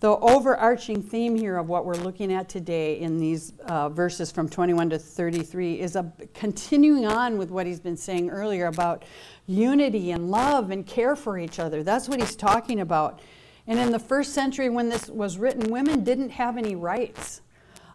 the 0.01 0.09
overarching 0.09 1.03
theme 1.03 1.37
here 1.37 1.59
of 1.59 1.69
what 1.69 1.85
we're 1.85 1.95
looking 1.95 2.33
at 2.33 2.49
today 2.49 2.99
in 3.01 3.19
these 3.19 3.53
uh, 3.67 3.91
verses 3.91 4.33
from 4.33 4.49
21 4.49 4.89
to 4.91 4.99
33 4.99 5.79
is 5.79 5.95
a 5.95 6.11
continuing 6.33 7.07
on 7.07 7.37
with 7.37 7.51
what 7.51 7.67
he's 7.67 7.81
been 7.81 7.99
saying 7.99 8.31
earlier 8.31 8.67
about 8.67 9.05
unity 9.47 10.13
and 10.13 10.31
love 10.31 10.71
and 10.71 10.87
care 10.87 11.15
for 11.15 11.39
each 11.39 11.59
other. 11.59 11.83
That's 11.83 12.09
what 12.09 12.19
he's 12.19 12.35
talking 12.35 12.81
about. 12.81 13.21
And 13.67 13.79
in 13.79 13.93
the 13.93 13.99
first 13.99 14.33
century, 14.33 14.71
when 14.71 14.89
this 14.89 15.11
was 15.11 15.37
written, 15.37 15.71
women 15.71 16.03
didn't 16.03 16.31
have 16.31 16.57
any 16.57 16.75
rights. 16.75 17.43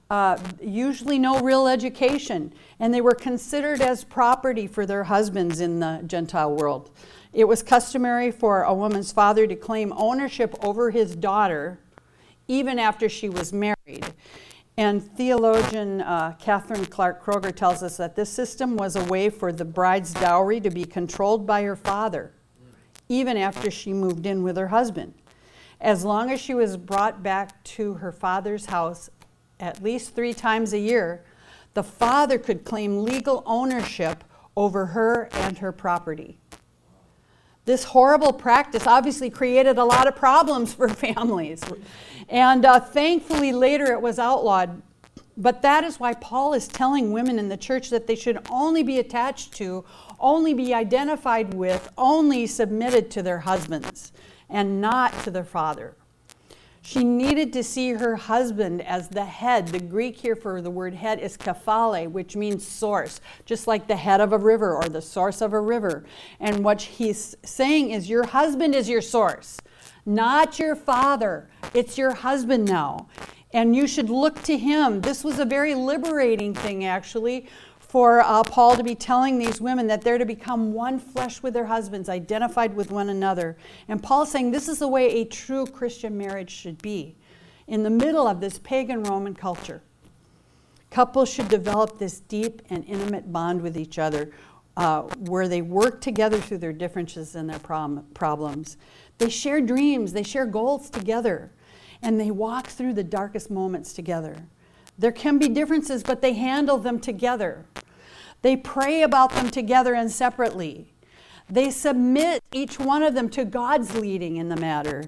Uh, 0.09 0.37
usually, 0.61 1.17
no 1.17 1.39
real 1.39 1.67
education, 1.67 2.53
and 2.79 2.93
they 2.93 3.01
were 3.01 3.15
considered 3.15 3.81
as 3.81 4.03
property 4.03 4.67
for 4.67 4.85
their 4.85 5.05
husbands 5.05 5.59
in 5.59 5.79
the 5.79 6.01
Gentile 6.05 6.53
world. 6.53 6.91
It 7.33 7.45
was 7.45 7.63
customary 7.63 8.31
for 8.31 8.63
a 8.63 8.73
woman's 8.73 9.11
father 9.11 9.47
to 9.47 9.55
claim 9.55 9.93
ownership 9.97 10.55
over 10.63 10.91
his 10.91 11.15
daughter 11.15 11.79
even 12.47 12.79
after 12.79 13.09
she 13.09 13.29
was 13.29 13.51
married. 13.51 14.05
And 14.77 15.01
theologian 15.15 16.01
uh, 16.01 16.35
Catherine 16.37 16.85
Clark 16.85 17.23
Kroeger 17.23 17.55
tells 17.55 17.81
us 17.81 17.97
that 17.97 18.15
this 18.15 18.29
system 18.29 18.75
was 18.75 18.95
a 18.95 19.03
way 19.05 19.29
for 19.29 19.51
the 19.51 19.65
bride's 19.65 20.13
dowry 20.13 20.59
to 20.61 20.69
be 20.69 20.83
controlled 20.83 21.47
by 21.47 21.63
her 21.63 21.77
father, 21.77 22.33
even 23.07 23.37
after 23.37 23.71
she 23.71 23.93
moved 23.93 24.25
in 24.25 24.43
with 24.43 24.57
her 24.57 24.67
husband. 24.67 25.13
As 25.79 26.03
long 26.03 26.31
as 26.31 26.41
she 26.41 26.53
was 26.53 26.77
brought 26.77 27.23
back 27.23 27.63
to 27.63 27.95
her 27.95 28.11
father's 28.11 28.65
house 28.65 29.09
at 29.59 29.81
least 29.83 30.15
three 30.15 30.33
times 30.33 30.73
a 30.73 30.79
year, 30.79 31.23
the 31.73 31.83
father 31.83 32.37
could 32.37 32.63
claim 32.63 33.03
legal 33.03 33.43
ownership 33.45 34.23
over 34.55 34.87
her 34.87 35.29
and 35.33 35.57
her 35.57 35.71
property. 35.71 36.37
This 37.65 37.83
horrible 37.83 38.31
practice 38.31 38.85
obviously 38.85 39.29
created 39.29 39.77
a 39.77 39.83
lot 39.83 40.07
of 40.07 40.15
problems 40.15 40.73
for 40.73 40.87
families. 41.05 41.61
And 42.29 42.65
uh, 42.65 42.79
thankfully, 42.79 43.51
later 43.51 43.91
it 43.91 44.01
was 44.01 44.19
outlawed. 44.19 44.81
But 45.37 45.61
that 45.63 45.83
is 45.83 45.99
why 45.99 46.13
Paul 46.13 46.53
is 46.53 46.67
telling 46.67 47.11
women 47.11 47.39
in 47.39 47.49
the 47.49 47.57
church 47.57 47.89
that 47.89 48.07
they 48.07 48.15
should 48.15 48.39
only 48.49 48.83
be 48.83 48.99
attached 48.99 49.53
to, 49.55 49.83
only 50.19 50.53
be 50.53 50.73
identified 50.73 51.53
with, 51.53 51.89
only 51.97 52.47
submitted 52.47 53.11
to 53.11 53.23
their 53.23 53.39
husbands 53.39 54.13
and 54.49 54.79
not 54.79 55.11
to 55.23 55.31
their 55.31 55.43
father. 55.43 55.95
She 56.85 57.03
needed 57.03 57.51
to 57.53 57.63
see 57.63 57.93
her 57.93 58.15
husband 58.15 58.81
as 58.83 59.07
the 59.07 59.25
head. 59.25 59.69
The 59.69 59.79
Greek 59.79 60.17
here 60.17 60.35
for 60.35 60.61
the 60.61 60.69
word 60.69 60.93
head 60.93 61.19
is 61.19 61.35
kephale, 61.35 62.09
which 62.09 62.35
means 62.35 62.65
source, 62.65 63.21
just 63.45 63.65
like 63.65 63.87
the 63.87 63.95
head 63.95 64.21
of 64.21 64.33
a 64.33 64.37
river 64.37 64.75
or 64.75 64.87
the 64.87 65.01
source 65.01 65.41
of 65.41 65.53
a 65.53 65.59
river. 65.59 66.05
And 66.39 66.63
what 66.63 66.81
he's 66.81 67.35
saying 67.43 67.89
is, 67.89 68.07
Your 68.07 68.27
husband 68.27 68.75
is 68.75 68.87
your 68.87 69.01
source 69.01 69.57
not 70.05 70.59
your 70.59 70.75
father. 70.75 71.49
It's 71.73 71.97
your 71.97 72.13
husband 72.13 72.65
now. 72.65 73.07
And 73.53 73.75
you 73.75 73.87
should 73.87 74.09
look 74.09 74.41
to 74.43 74.57
him. 74.57 75.01
This 75.01 75.23
was 75.23 75.39
a 75.39 75.45
very 75.45 75.75
liberating 75.75 76.53
thing, 76.53 76.85
actually, 76.85 77.47
for 77.95 78.19
uh, 78.19 78.43
Paul 78.43 78.75
to 78.75 78.83
be 78.83 78.93
telling 78.93 79.39
these 79.39 79.61
women 79.61 79.87
that 79.87 80.01
they're 80.01 80.17
to 80.17 80.25
become 80.25 80.73
one 80.73 80.99
flesh 80.99 81.41
with 81.41 81.53
their 81.53 81.67
husbands, 81.67 82.09
identified 82.09 82.75
with 82.75 82.91
one 82.91 83.07
another. 83.07 83.55
And 83.87 84.03
Paul's 84.03 84.29
saying 84.29 84.51
this 84.51 84.67
is 84.67 84.79
the 84.79 84.87
way 84.89 85.21
a 85.21 85.23
true 85.23 85.65
Christian 85.65 86.17
marriage 86.17 86.51
should 86.51 86.81
be 86.81 87.15
in 87.67 87.83
the 87.83 87.89
middle 87.89 88.27
of 88.27 88.41
this 88.41 88.57
pagan 88.57 89.01
Roman 89.03 89.33
culture. 89.33 89.81
Couples 90.91 91.29
should 91.29 91.47
develop 91.47 91.97
this 91.97 92.19
deep 92.19 92.61
and 92.69 92.83
intimate 92.83 93.31
bond 93.31 93.61
with 93.61 93.77
each 93.77 93.97
other 93.97 94.29
uh, 94.75 95.03
where 95.19 95.47
they 95.47 95.61
work 95.61 96.01
together 96.01 96.37
through 96.37 96.57
their 96.57 96.73
differences 96.73 97.33
and 97.33 97.49
their 97.49 97.59
problems. 97.59 98.75
They 99.19 99.29
share 99.29 99.61
dreams, 99.61 100.11
they 100.11 100.23
share 100.23 100.45
goals 100.45 100.89
together, 100.89 101.49
and 102.01 102.19
they 102.19 102.29
walk 102.29 102.67
through 102.67 102.91
the 102.91 103.05
darkest 103.05 103.49
moments 103.49 103.93
together. 103.93 104.35
There 104.97 105.13
can 105.13 105.37
be 105.37 105.47
differences, 105.47 106.03
but 106.03 106.21
they 106.21 106.33
handle 106.33 106.77
them 106.77 106.99
together. 106.99 107.65
They 108.45 108.55
pray 108.55 109.01
about 109.01 109.31
them 109.31 109.49
together 109.49 109.95
and 109.95 110.11
separately. 110.11 110.93
They 111.49 111.71
submit 111.71 112.43
each 112.53 112.77
one 112.77 113.01
of 113.01 113.15
them 113.15 113.27
to 113.29 113.43
God's 113.43 113.95
leading 113.95 114.35
in 114.37 114.49
the 114.49 114.55
matter. 114.55 115.05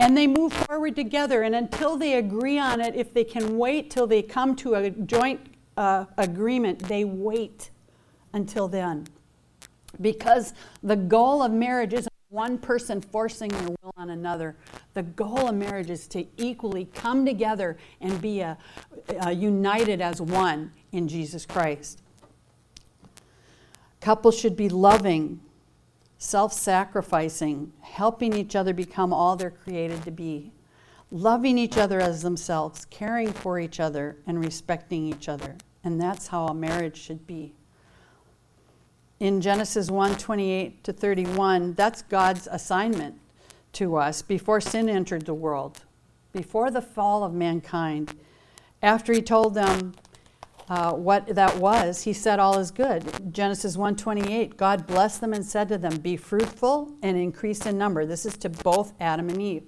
And 0.00 0.16
they 0.16 0.26
move 0.26 0.54
forward 0.54 0.96
together. 0.96 1.42
And 1.42 1.54
until 1.54 1.98
they 1.98 2.14
agree 2.14 2.58
on 2.58 2.80
it, 2.80 2.96
if 2.96 3.12
they 3.12 3.24
can 3.24 3.58
wait 3.58 3.90
till 3.90 4.06
they 4.06 4.22
come 4.22 4.56
to 4.56 4.76
a 4.76 4.88
joint 4.88 5.38
uh, 5.76 6.06
agreement, 6.16 6.78
they 6.78 7.04
wait 7.04 7.68
until 8.32 8.68
then. 8.68 9.06
Because 10.00 10.54
the 10.82 10.96
goal 10.96 11.42
of 11.42 11.52
marriage 11.52 11.92
isn't 11.92 12.14
one 12.30 12.56
person 12.56 13.02
forcing 13.02 13.50
their 13.50 13.68
will 13.68 13.92
on 13.98 14.08
another. 14.08 14.56
The 14.94 15.02
goal 15.02 15.46
of 15.46 15.56
marriage 15.56 15.90
is 15.90 16.06
to 16.06 16.24
equally 16.38 16.86
come 16.94 17.26
together 17.26 17.76
and 18.00 18.18
be 18.22 18.40
a, 18.40 18.56
a 19.20 19.32
united 19.32 20.00
as 20.00 20.22
one 20.22 20.72
in 20.92 21.06
Jesus 21.06 21.44
Christ. 21.44 22.00
Couples 24.08 24.38
should 24.38 24.56
be 24.56 24.70
loving, 24.70 25.38
self 26.16 26.54
sacrificing, 26.54 27.74
helping 27.82 28.32
each 28.32 28.56
other 28.56 28.72
become 28.72 29.12
all 29.12 29.36
they're 29.36 29.50
created 29.50 30.02
to 30.04 30.10
be, 30.10 30.50
loving 31.10 31.58
each 31.58 31.76
other 31.76 32.00
as 32.00 32.22
themselves, 32.22 32.86
caring 32.86 33.30
for 33.30 33.60
each 33.60 33.78
other, 33.78 34.16
and 34.26 34.42
respecting 34.42 35.06
each 35.06 35.28
other. 35.28 35.56
And 35.84 36.00
that's 36.00 36.28
how 36.28 36.46
a 36.46 36.54
marriage 36.54 36.96
should 36.96 37.26
be. 37.26 37.52
In 39.20 39.42
Genesis 39.42 39.90
1 39.90 40.16
28 40.16 40.84
to 40.84 40.92
31, 40.94 41.74
that's 41.74 42.00
God's 42.00 42.48
assignment 42.50 43.20
to 43.74 43.96
us 43.96 44.22
before 44.22 44.62
sin 44.62 44.88
entered 44.88 45.26
the 45.26 45.34
world, 45.34 45.82
before 46.32 46.70
the 46.70 46.80
fall 46.80 47.24
of 47.24 47.34
mankind. 47.34 48.14
After 48.82 49.12
he 49.12 49.20
told 49.20 49.52
them, 49.52 49.92
uh, 50.68 50.92
what 50.92 51.26
that 51.28 51.56
was, 51.56 52.02
he 52.02 52.12
said 52.12 52.38
all 52.38 52.58
is 52.58 52.70
good. 52.70 53.32
Genesis 53.32 53.76
1:28, 53.76 54.56
God 54.56 54.86
blessed 54.86 55.20
them 55.20 55.32
and 55.32 55.44
said 55.44 55.68
to 55.68 55.78
them, 55.78 55.98
"Be 55.98 56.16
fruitful 56.16 56.94
and 57.02 57.16
increase 57.16 57.64
in 57.64 57.78
number." 57.78 58.04
This 58.04 58.26
is 58.26 58.36
to 58.38 58.48
both 58.48 58.92
Adam 59.00 59.28
and 59.28 59.40
Eve. 59.40 59.64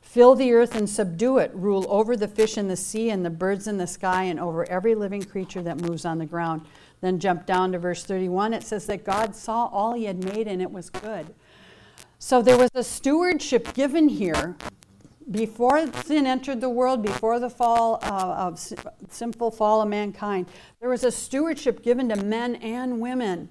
Fill 0.00 0.34
the 0.34 0.52
earth 0.52 0.74
and 0.74 0.88
subdue 0.88 1.38
it. 1.38 1.50
Rule 1.54 1.84
over 1.88 2.16
the 2.16 2.28
fish 2.28 2.56
in 2.56 2.68
the 2.68 2.76
sea 2.76 3.10
and 3.10 3.24
the 3.24 3.30
birds 3.30 3.66
in 3.66 3.76
the 3.76 3.86
sky 3.86 4.24
and 4.24 4.40
over 4.40 4.66
every 4.70 4.94
living 4.94 5.22
creature 5.22 5.62
that 5.62 5.82
moves 5.82 6.04
on 6.04 6.18
the 6.18 6.24
ground. 6.24 6.62
Then 7.00 7.18
jump 7.18 7.44
down 7.44 7.72
to 7.72 7.78
verse 7.78 8.04
31. 8.04 8.54
It 8.54 8.62
says 8.62 8.86
that 8.86 9.04
God 9.04 9.36
saw 9.36 9.66
all 9.66 9.92
he 9.92 10.04
had 10.04 10.24
made 10.24 10.48
and 10.48 10.62
it 10.62 10.70
was 10.70 10.88
good. 10.88 11.34
So 12.18 12.40
there 12.40 12.56
was 12.56 12.70
a 12.74 12.82
stewardship 12.82 13.74
given 13.74 14.08
here 14.08 14.56
before 15.30 15.90
sin 16.04 16.26
entered 16.26 16.60
the 16.60 16.70
world, 16.70 17.02
before 17.02 17.38
the 17.38 17.50
fall 17.50 18.02
of 18.04 18.58
sinful 19.10 19.50
fall 19.50 19.82
of 19.82 19.88
mankind, 19.88 20.46
there 20.80 20.88
was 20.88 21.04
a 21.04 21.12
stewardship 21.12 21.82
given 21.82 22.08
to 22.08 22.16
men 22.16 22.56
and 22.56 23.00
women 23.00 23.48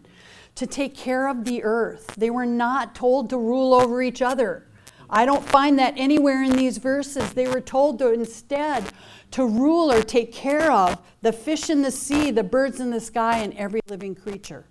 to 0.56 0.66
take 0.66 0.96
care 0.96 1.28
of 1.28 1.46
the 1.46 1.64
earth. 1.64 2.16
They 2.18 2.32
were 2.32 2.46
not 2.46 2.96
told 2.96 3.30
to 3.30 3.38
rule 3.38 3.74
over 3.74 4.02
each 4.02 4.22
other. 4.22 4.66
I 5.10 5.26
don't 5.26 5.48
find 5.48 5.78
that 5.80 5.94
anywhere 5.98 6.44
in 6.44 6.52
these 6.52 6.80
verses. 6.80 7.32
They 7.34 7.48
were 7.48 7.62
told 7.62 8.00
to 8.00 8.12
instead 8.12 8.84
to 9.32 9.46
rule 9.46 9.92
or 9.92 10.02
take 10.02 10.34
care 10.34 10.72
of 10.72 10.98
the 11.22 11.32
fish 11.32 11.70
in 11.70 11.82
the 11.82 11.92
sea, 11.92 12.32
the 12.32 12.44
birds 12.44 12.80
in 12.80 12.90
the 12.90 13.00
sky, 13.00 13.40
and 13.40 13.54
every 13.54 13.82
living 13.88 14.16
creature. 14.16 14.66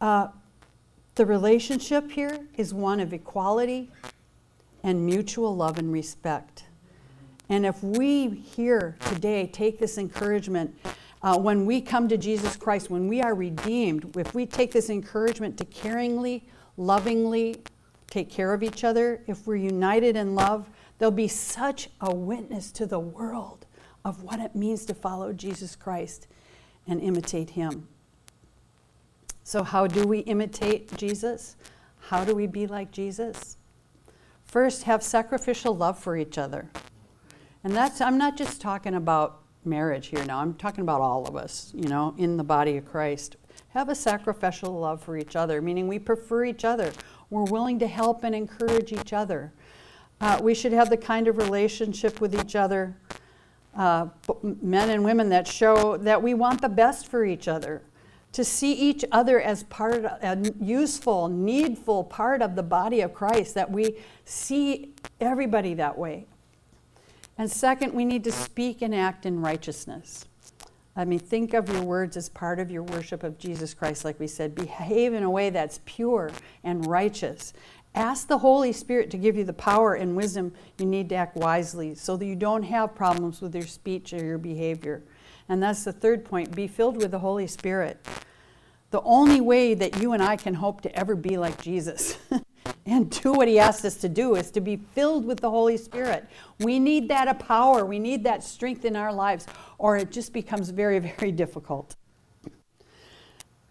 Uh, 0.00 0.28
the 1.16 1.26
relationship 1.26 2.10
here 2.10 2.46
is 2.56 2.72
one 2.72 3.00
of 3.00 3.12
equality 3.12 3.90
and 4.86 5.04
mutual 5.04 5.54
love 5.54 5.78
and 5.78 5.92
respect. 5.92 6.64
And 7.48 7.66
if 7.66 7.82
we 7.82 8.28
here 8.28 8.96
today 9.06 9.48
take 9.48 9.80
this 9.80 9.98
encouragement, 9.98 10.78
uh, 11.24 11.36
when 11.36 11.66
we 11.66 11.80
come 11.80 12.06
to 12.08 12.16
Jesus 12.16 12.54
Christ, 12.54 12.88
when 12.88 13.08
we 13.08 13.20
are 13.20 13.34
redeemed, 13.34 14.16
if 14.16 14.32
we 14.32 14.46
take 14.46 14.70
this 14.70 14.88
encouragement 14.88 15.58
to 15.58 15.64
caringly, 15.64 16.42
lovingly 16.76 17.56
take 18.10 18.30
care 18.30 18.54
of 18.54 18.62
each 18.62 18.84
other, 18.84 19.22
if 19.26 19.44
we're 19.44 19.56
united 19.56 20.14
in 20.14 20.36
love, 20.36 20.70
there'll 20.98 21.10
be 21.10 21.26
such 21.26 21.90
a 22.00 22.14
witness 22.14 22.70
to 22.70 22.86
the 22.86 23.00
world 23.00 23.66
of 24.04 24.22
what 24.22 24.38
it 24.38 24.54
means 24.54 24.84
to 24.86 24.94
follow 24.94 25.32
Jesus 25.32 25.74
Christ 25.74 26.28
and 26.86 27.00
imitate 27.00 27.50
Him. 27.50 27.88
So, 29.42 29.64
how 29.64 29.88
do 29.88 30.06
we 30.06 30.20
imitate 30.20 30.96
Jesus? 30.96 31.56
How 31.98 32.24
do 32.24 32.36
we 32.36 32.46
be 32.46 32.68
like 32.68 32.92
Jesus? 32.92 33.56
First, 34.56 34.84
have 34.84 35.02
sacrificial 35.02 35.76
love 35.76 35.98
for 35.98 36.16
each 36.16 36.38
other. 36.38 36.70
And 37.62 37.76
that's, 37.76 38.00
I'm 38.00 38.16
not 38.16 38.38
just 38.38 38.58
talking 38.58 38.94
about 38.94 39.42
marriage 39.66 40.06
here 40.06 40.24
now, 40.24 40.38
I'm 40.38 40.54
talking 40.54 40.80
about 40.80 41.02
all 41.02 41.26
of 41.26 41.36
us, 41.36 41.72
you 41.76 41.90
know, 41.90 42.14
in 42.16 42.38
the 42.38 42.42
body 42.42 42.78
of 42.78 42.86
Christ. 42.86 43.36
Have 43.74 43.90
a 43.90 43.94
sacrificial 43.94 44.72
love 44.72 45.02
for 45.02 45.18
each 45.18 45.36
other, 45.36 45.60
meaning 45.60 45.88
we 45.88 45.98
prefer 45.98 46.46
each 46.46 46.64
other. 46.64 46.90
We're 47.28 47.44
willing 47.44 47.78
to 47.80 47.86
help 47.86 48.24
and 48.24 48.34
encourage 48.34 48.94
each 48.94 49.12
other. 49.12 49.52
Uh, 50.22 50.40
we 50.42 50.54
should 50.54 50.72
have 50.72 50.88
the 50.88 50.96
kind 50.96 51.28
of 51.28 51.36
relationship 51.36 52.22
with 52.22 52.34
each 52.34 52.56
other, 52.56 52.96
uh, 53.76 54.06
men 54.42 54.88
and 54.88 55.04
women, 55.04 55.28
that 55.28 55.46
show 55.46 55.98
that 55.98 56.22
we 56.22 56.32
want 56.32 56.62
the 56.62 56.70
best 56.70 57.08
for 57.08 57.26
each 57.26 57.46
other 57.46 57.82
to 58.36 58.44
see 58.44 58.74
each 58.74 59.02
other 59.12 59.40
as 59.40 59.62
part 59.62 59.94
of 59.94 60.04
a 60.04 60.52
useful, 60.60 61.26
needful 61.26 62.04
part 62.04 62.42
of 62.42 62.54
the 62.54 62.62
body 62.62 63.00
of 63.00 63.14
Christ, 63.14 63.54
that 63.54 63.70
we 63.70 63.96
see 64.26 64.92
everybody 65.22 65.72
that 65.72 65.96
way. 65.96 66.26
And 67.38 67.50
second, 67.50 67.94
we 67.94 68.04
need 68.04 68.24
to 68.24 68.30
speak 68.32 68.82
and 68.82 68.94
act 68.94 69.24
in 69.24 69.40
righteousness. 69.40 70.26
I 70.94 71.06
mean, 71.06 71.18
think 71.18 71.54
of 71.54 71.70
your 71.70 71.80
words 71.80 72.14
as 72.14 72.28
part 72.28 72.60
of 72.60 72.70
your 72.70 72.82
worship 72.82 73.22
of 73.22 73.38
Jesus 73.38 73.72
Christ, 73.72 74.04
like 74.04 74.20
we 74.20 74.26
said. 74.26 74.54
Behave 74.54 75.14
in 75.14 75.22
a 75.22 75.30
way 75.30 75.48
that's 75.48 75.80
pure 75.86 76.30
and 76.62 76.84
righteous. 76.84 77.54
Ask 77.94 78.28
the 78.28 78.36
Holy 78.36 78.72
Spirit 78.74 79.10
to 79.12 79.16
give 79.16 79.38
you 79.38 79.44
the 79.44 79.54
power 79.54 79.94
and 79.94 80.14
wisdom 80.14 80.52
you 80.76 80.84
need 80.84 81.08
to 81.08 81.14
act 81.14 81.38
wisely 81.38 81.94
so 81.94 82.18
that 82.18 82.26
you 82.26 82.36
don't 82.36 82.64
have 82.64 82.94
problems 82.94 83.40
with 83.40 83.54
your 83.54 83.66
speech 83.66 84.12
or 84.12 84.22
your 84.22 84.36
behavior. 84.36 85.02
And 85.48 85.62
that's 85.62 85.84
the 85.84 85.92
third 85.92 86.24
point 86.24 86.54
be 86.54 86.66
filled 86.66 86.96
with 86.96 87.10
the 87.10 87.18
Holy 87.18 87.46
Spirit. 87.46 88.04
The 88.90 89.02
only 89.02 89.40
way 89.40 89.74
that 89.74 90.00
you 90.00 90.12
and 90.12 90.22
I 90.22 90.36
can 90.36 90.54
hope 90.54 90.80
to 90.82 90.96
ever 90.96 91.14
be 91.14 91.36
like 91.36 91.60
Jesus 91.60 92.18
and 92.86 93.10
do 93.10 93.32
what 93.32 93.48
he 93.48 93.58
asked 93.58 93.84
us 93.84 93.96
to 93.96 94.08
do 94.08 94.36
is 94.36 94.50
to 94.52 94.60
be 94.60 94.76
filled 94.76 95.24
with 95.24 95.40
the 95.40 95.50
Holy 95.50 95.76
Spirit. 95.76 96.26
We 96.60 96.78
need 96.78 97.08
that 97.08 97.38
power, 97.38 97.84
we 97.84 97.98
need 97.98 98.24
that 98.24 98.42
strength 98.42 98.84
in 98.84 98.96
our 98.96 99.12
lives, 99.12 99.46
or 99.78 99.96
it 99.96 100.10
just 100.12 100.32
becomes 100.32 100.70
very, 100.70 100.98
very 100.98 101.32
difficult. 101.32 101.96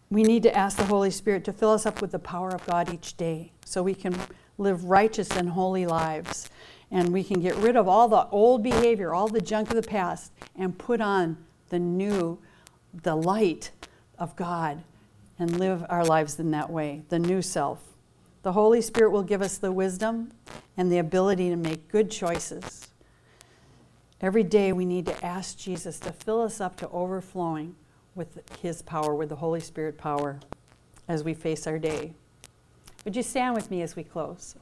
We 0.10 0.24
need 0.24 0.44
to 0.44 0.56
ask 0.56 0.78
the 0.78 0.86
Holy 0.86 1.12
Spirit 1.12 1.44
to 1.46 1.54
fill 1.54 1.72
us 1.72 1.86
up 1.86 2.02
with 2.02 2.12
the 2.12 2.20
power 2.20 2.50
of 2.50 2.66
God 2.66 2.94
each 2.94 3.18
day 3.18 3.52
so 3.66 3.82
we 3.82 3.96
can 3.96 4.16
live 4.58 4.86
righteous 4.86 5.32
and 5.32 5.50
holy 5.50 5.86
lives. 5.86 6.50
And 6.92 7.12
we 7.12 7.24
can 7.24 7.42
get 7.42 7.56
rid 7.56 7.76
of 7.76 7.88
all 7.88 8.08
the 8.08 8.28
old 8.28 8.62
behavior, 8.62 9.14
all 9.14 9.28
the 9.28 9.42
junk 9.42 9.70
of 9.72 9.76
the 9.76 9.90
past, 9.90 10.32
and 10.56 10.78
put 10.78 11.02
on 11.02 11.38
the 11.76 11.80
new, 11.80 12.40
the 13.04 13.16
light 13.16 13.70
of 14.18 14.34
God 14.38 14.82
and 15.38 15.60
live 15.60 15.86
our 15.90 16.06
lives 16.06 16.40
in 16.40 16.52
that 16.52 16.70
way, 16.70 17.02
the 17.10 17.20
new 17.20 17.42
self. 17.42 17.84
The 18.44 18.54
Holy 18.54 18.80
Spirit 18.80 19.12
will 19.12 19.24
give 19.24 19.42
us 19.42 19.58
the 19.58 19.74
wisdom 19.74 20.32
and 20.78 20.90
the 20.90 21.00
ability 21.00 21.50
to 21.50 21.58
make 21.58 21.90
good 21.90 22.10
choices. 22.10 22.88
Every 24.22 24.44
day 24.44 24.72
we 24.72 24.86
need 24.86 25.06
to 25.08 25.26
ask 25.26 25.58
Jesus 25.58 26.00
to 26.00 26.14
fill 26.14 26.42
us 26.42 26.62
up 26.62 26.78
to 26.78 26.90
overflowing 26.92 27.76
with 28.16 28.40
His 28.62 28.82
power, 28.82 29.14
with 29.14 29.28
the 29.28 29.36
Holy 29.36 29.60
Spirit 29.60 29.98
power, 29.98 30.40
as 31.10 31.26
we 31.26 31.34
face 31.34 31.68
our 31.68 31.78
day. 31.78 32.14
Would 33.04 33.18
you 33.18 33.24
stand 33.24 33.54
with 33.54 33.70
me 33.70 33.82
as 33.82 33.98
we 33.98 34.06
close? 34.06 34.56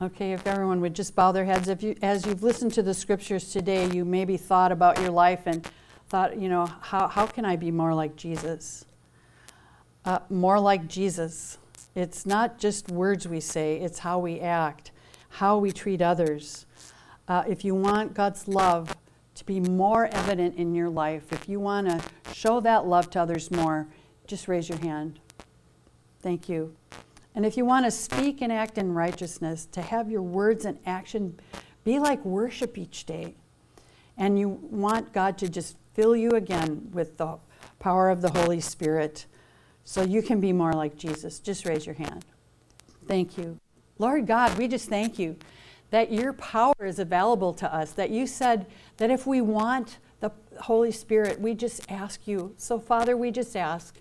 Okay, 0.00 0.32
if 0.32 0.46
everyone 0.46 0.80
would 0.80 0.94
just 0.94 1.16
bow 1.16 1.32
their 1.32 1.44
heads. 1.44 1.66
If 1.66 1.82
you, 1.82 1.96
as 2.02 2.24
you've 2.24 2.44
listened 2.44 2.72
to 2.74 2.84
the 2.84 2.94
scriptures 2.94 3.50
today, 3.50 3.90
you 3.90 4.04
maybe 4.04 4.36
thought 4.36 4.70
about 4.70 5.00
your 5.00 5.10
life 5.10 5.40
and 5.46 5.68
thought, 6.08 6.38
you 6.38 6.48
know, 6.48 6.66
how, 6.66 7.08
how 7.08 7.26
can 7.26 7.44
I 7.44 7.56
be 7.56 7.72
more 7.72 7.92
like 7.92 8.14
Jesus? 8.14 8.84
Uh, 10.04 10.20
more 10.30 10.60
like 10.60 10.86
Jesus. 10.86 11.58
It's 11.96 12.24
not 12.24 12.58
just 12.58 12.92
words 12.92 13.26
we 13.26 13.40
say, 13.40 13.78
it's 13.80 13.98
how 13.98 14.20
we 14.20 14.38
act, 14.38 14.92
how 15.30 15.58
we 15.58 15.72
treat 15.72 16.00
others. 16.00 16.66
Uh, 17.26 17.42
if 17.48 17.64
you 17.64 17.74
want 17.74 18.14
God's 18.14 18.46
love 18.46 18.96
to 19.34 19.44
be 19.44 19.58
more 19.58 20.06
evident 20.12 20.54
in 20.54 20.76
your 20.76 20.88
life, 20.88 21.32
if 21.32 21.48
you 21.48 21.58
want 21.58 21.88
to 21.88 22.00
show 22.32 22.60
that 22.60 22.86
love 22.86 23.10
to 23.10 23.20
others 23.20 23.50
more, 23.50 23.88
just 24.28 24.46
raise 24.46 24.68
your 24.68 24.78
hand. 24.78 25.18
Thank 26.22 26.48
you. 26.48 26.76
And 27.38 27.46
if 27.46 27.56
you 27.56 27.64
want 27.64 27.84
to 27.84 27.92
speak 27.92 28.42
and 28.42 28.50
act 28.50 28.78
in 28.78 28.92
righteousness, 28.92 29.66
to 29.66 29.80
have 29.80 30.10
your 30.10 30.22
words 30.22 30.64
and 30.64 30.76
action 30.84 31.38
be 31.84 32.00
like 32.00 32.24
worship 32.24 32.76
each 32.76 33.06
day, 33.06 33.36
and 34.16 34.36
you 34.36 34.48
want 34.48 35.12
God 35.12 35.38
to 35.38 35.48
just 35.48 35.76
fill 35.94 36.16
you 36.16 36.30
again 36.30 36.88
with 36.92 37.16
the 37.16 37.38
power 37.78 38.10
of 38.10 38.22
the 38.22 38.30
Holy 38.30 38.58
Spirit 38.58 39.26
so 39.84 40.02
you 40.02 40.20
can 40.20 40.40
be 40.40 40.52
more 40.52 40.72
like 40.72 40.96
Jesus, 40.96 41.38
just 41.38 41.64
raise 41.64 41.86
your 41.86 41.94
hand. 41.94 42.24
Thank 43.06 43.38
you. 43.38 43.60
Lord 44.00 44.26
God, 44.26 44.58
we 44.58 44.66
just 44.66 44.88
thank 44.88 45.16
you 45.16 45.36
that 45.90 46.10
your 46.10 46.32
power 46.32 46.74
is 46.84 46.98
available 46.98 47.54
to 47.54 47.72
us, 47.72 47.92
that 47.92 48.10
you 48.10 48.26
said 48.26 48.66
that 48.96 49.12
if 49.12 49.28
we 49.28 49.42
want 49.42 49.98
the 50.18 50.32
Holy 50.62 50.90
Spirit, 50.90 51.40
we 51.40 51.54
just 51.54 51.88
ask 51.88 52.26
you. 52.26 52.52
So, 52.56 52.80
Father, 52.80 53.16
we 53.16 53.30
just 53.30 53.54
ask 53.54 53.96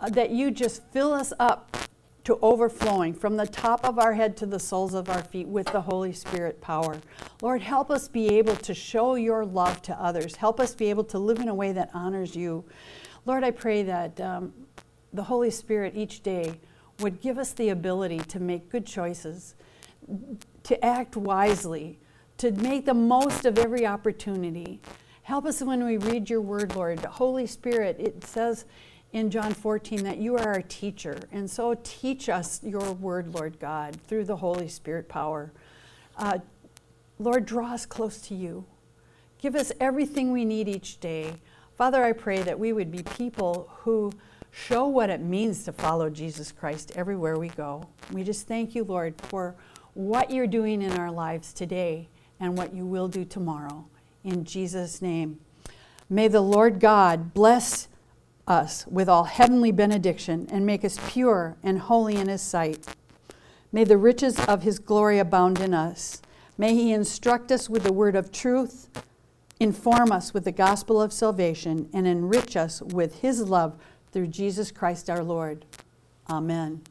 uh, 0.00 0.08
that 0.08 0.30
you 0.30 0.50
just 0.50 0.82
fill 0.92 1.12
us 1.12 1.34
up 1.38 1.76
to 2.24 2.38
overflowing 2.42 3.14
from 3.14 3.36
the 3.36 3.46
top 3.46 3.84
of 3.84 3.98
our 3.98 4.12
head 4.12 4.36
to 4.36 4.46
the 4.46 4.58
soles 4.58 4.94
of 4.94 5.08
our 5.08 5.22
feet 5.22 5.48
with 5.48 5.66
the 5.68 5.80
Holy 5.80 6.12
Spirit 6.12 6.60
power. 6.60 7.00
Lord, 7.40 7.62
help 7.62 7.90
us 7.90 8.08
be 8.08 8.28
able 8.38 8.56
to 8.56 8.74
show 8.74 9.14
your 9.14 9.44
love 9.44 9.80
to 9.82 9.94
others. 9.94 10.36
Help 10.36 10.60
us 10.60 10.74
be 10.74 10.90
able 10.90 11.04
to 11.04 11.18
live 11.18 11.38
in 11.38 11.48
a 11.48 11.54
way 11.54 11.72
that 11.72 11.90
honors 11.94 12.36
you. 12.36 12.64
Lord, 13.24 13.42
I 13.44 13.50
pray 13.50 13.82
that 13.84 14.20
um, 14.20 14.52
the 15.12 15.22
Holy 15.22 15.50
Spirit 15.50 15.94
each 15.96 16.22
day 16.22 16.60
would 17.00 17.20
give 17.20 17.38
us 17.38 17.52
the 17.52 17.70
ability 17.70 18.18
to 18.18 18.40
make 18.40 18.68
good 18.68 18.86
choices, 18.86 19.54
to 20.62 20.84
act 20.84 21.16
wisely, 21.16 21.98
to 22.38 22.52
make 22.52 22.84
the 22.86 22.94
most 22.94 23.44
of 23.44 23.58
every 23.58 23.86
opportunity. 23.86 24.80
Help 25.22 25.46
us 25.46 25.62
when 25.62 25.84
we 25.84 25.96
read 25.96 26.28
your 26.28 26.40
word, 26.40 26.74
Lord. 26.74 27.00
Holy 27.00 27.46
Spirit, 27.46 27.96
it 27.98 28.24
says 28.24 28.64
in 29.12 29.30
John 29.30 29.52
14 29.52 30.04
that 30.04 30.18
you 30.18 30.36
are 30.36 30.54
our 30.54 30.62
teacher. 30.62 31.18
And 31.32 31.50
so 31.50 31.76
teach 31.82 32.28
us 32.28 32.60
your 32.62 32.92
word, 32.92 33.34
Lord 33.34 33.58
God, 33.58 34.00
through 34.06 34.24
the 34.24 34.36
Holy 34.36 34.68
Spirit 34.68 35.08
power. 35.08 35.52
Uh, 36.16 36.38
Lord, 37.18 37.44
draw 37.44 37.72
us 37.72 37.86
close 37.86 38.20
to 38.22 38.34
you. 38.34 38.64
Give 39.38 39.56
us 39.56 39.72
everything 39.80 40.32
we 40.32 40.44
need 40.44 40.68
each 40.68 41.00
day. 41.00 41.34
Father, 41.76 42.04
I 42.04 42.12
pray 42.12 42.42
that 42.42 42.58
we 42.58 42.72
would 42.72 42.90
be 42.90 43.02
people 43.02 43.70
who 43.80 44.12
show 44.50 44.86
what 44.86 45.10
it 45.10 45.20
means 45.20 45.64
to 45.64 45.72
follow 45.72 46.10
Jesus 46.10 46.52
Christ 46.52 46.92
everywhere 46.94 47.38
we 47.38 47.48
go. 47.48 47.88
We 48.12 48.22
just 48.22 48.46
thank 48.46 48.74
you, 48.74 48.84
Lord, 48.84 49.14
for 49.22 49.54
what 49.94 50.30
you're 50.30 50.46
doing 50.46 50.82
in 50.82 50.92
our 50.92 51.10
lives 51.10 51.52
today 51.52 52.08
and 52.38 52.56
what 52.56 52.74
you 52.74 52.84
will 52.84 53.08
do 53.08 53.24
tomorrow. 53.24 53.86
In 54.24 54.44
Jesus' 54.44 55.00
name. 55.00 55.40
May 56.08 56.28
the 56.28 56.40
Lord 56.40 56.80
God 56.80 57.32
bless 57.32 57.88
us 58.50 58.86
with 58.88 59.08
all 59.08 59.24
heavenly 59.24 59.70
benediction 59.70 60.46
and 60.50 60.66
make 60.66 60.84
us 60.84 60.98
pure 61.08 61.56
and 61.62 61.78
holy 61.78 62.16
in 62.16 62.28
his 62.28 62.42
sight. 62.42 62.86
May 63.72 63.84
the 63.84 63.96
riches 63.96 64.38
of 64.40 64.62
his 64.62 64.80
glory 64.80 65.18
abound 65.18 65.60
in 65.60 65.72
us. 65.72 66.20
May 66.58 66.74
he 66.74 66.92
instruct 66.92 67.52
us 67.52 67.70
with 67.70 67.84
the 67.84 67.92
word 67.92 68.16
of 68.16 68.32
truth, 68.32 68.88
inform 69.60 70.10
us 70.10 70.34
with 70.34 70.44
the 70.44 70.52
gospel 70.52 71.00
of 71.00 71.12
salvation, 71.12 71.88
and 71.94 72.06
enrich 72.06 72.56
us 72.56 72.82
with 72.82 73.20
his 73.20 73.40
love 73.48 73.78
through 74.12 74.26
Jesus 74.26 74.72
Christ 74.72 75.08
our 75.08 75.22
Lord. 75.22 75.64
Amen. 76.28 76.82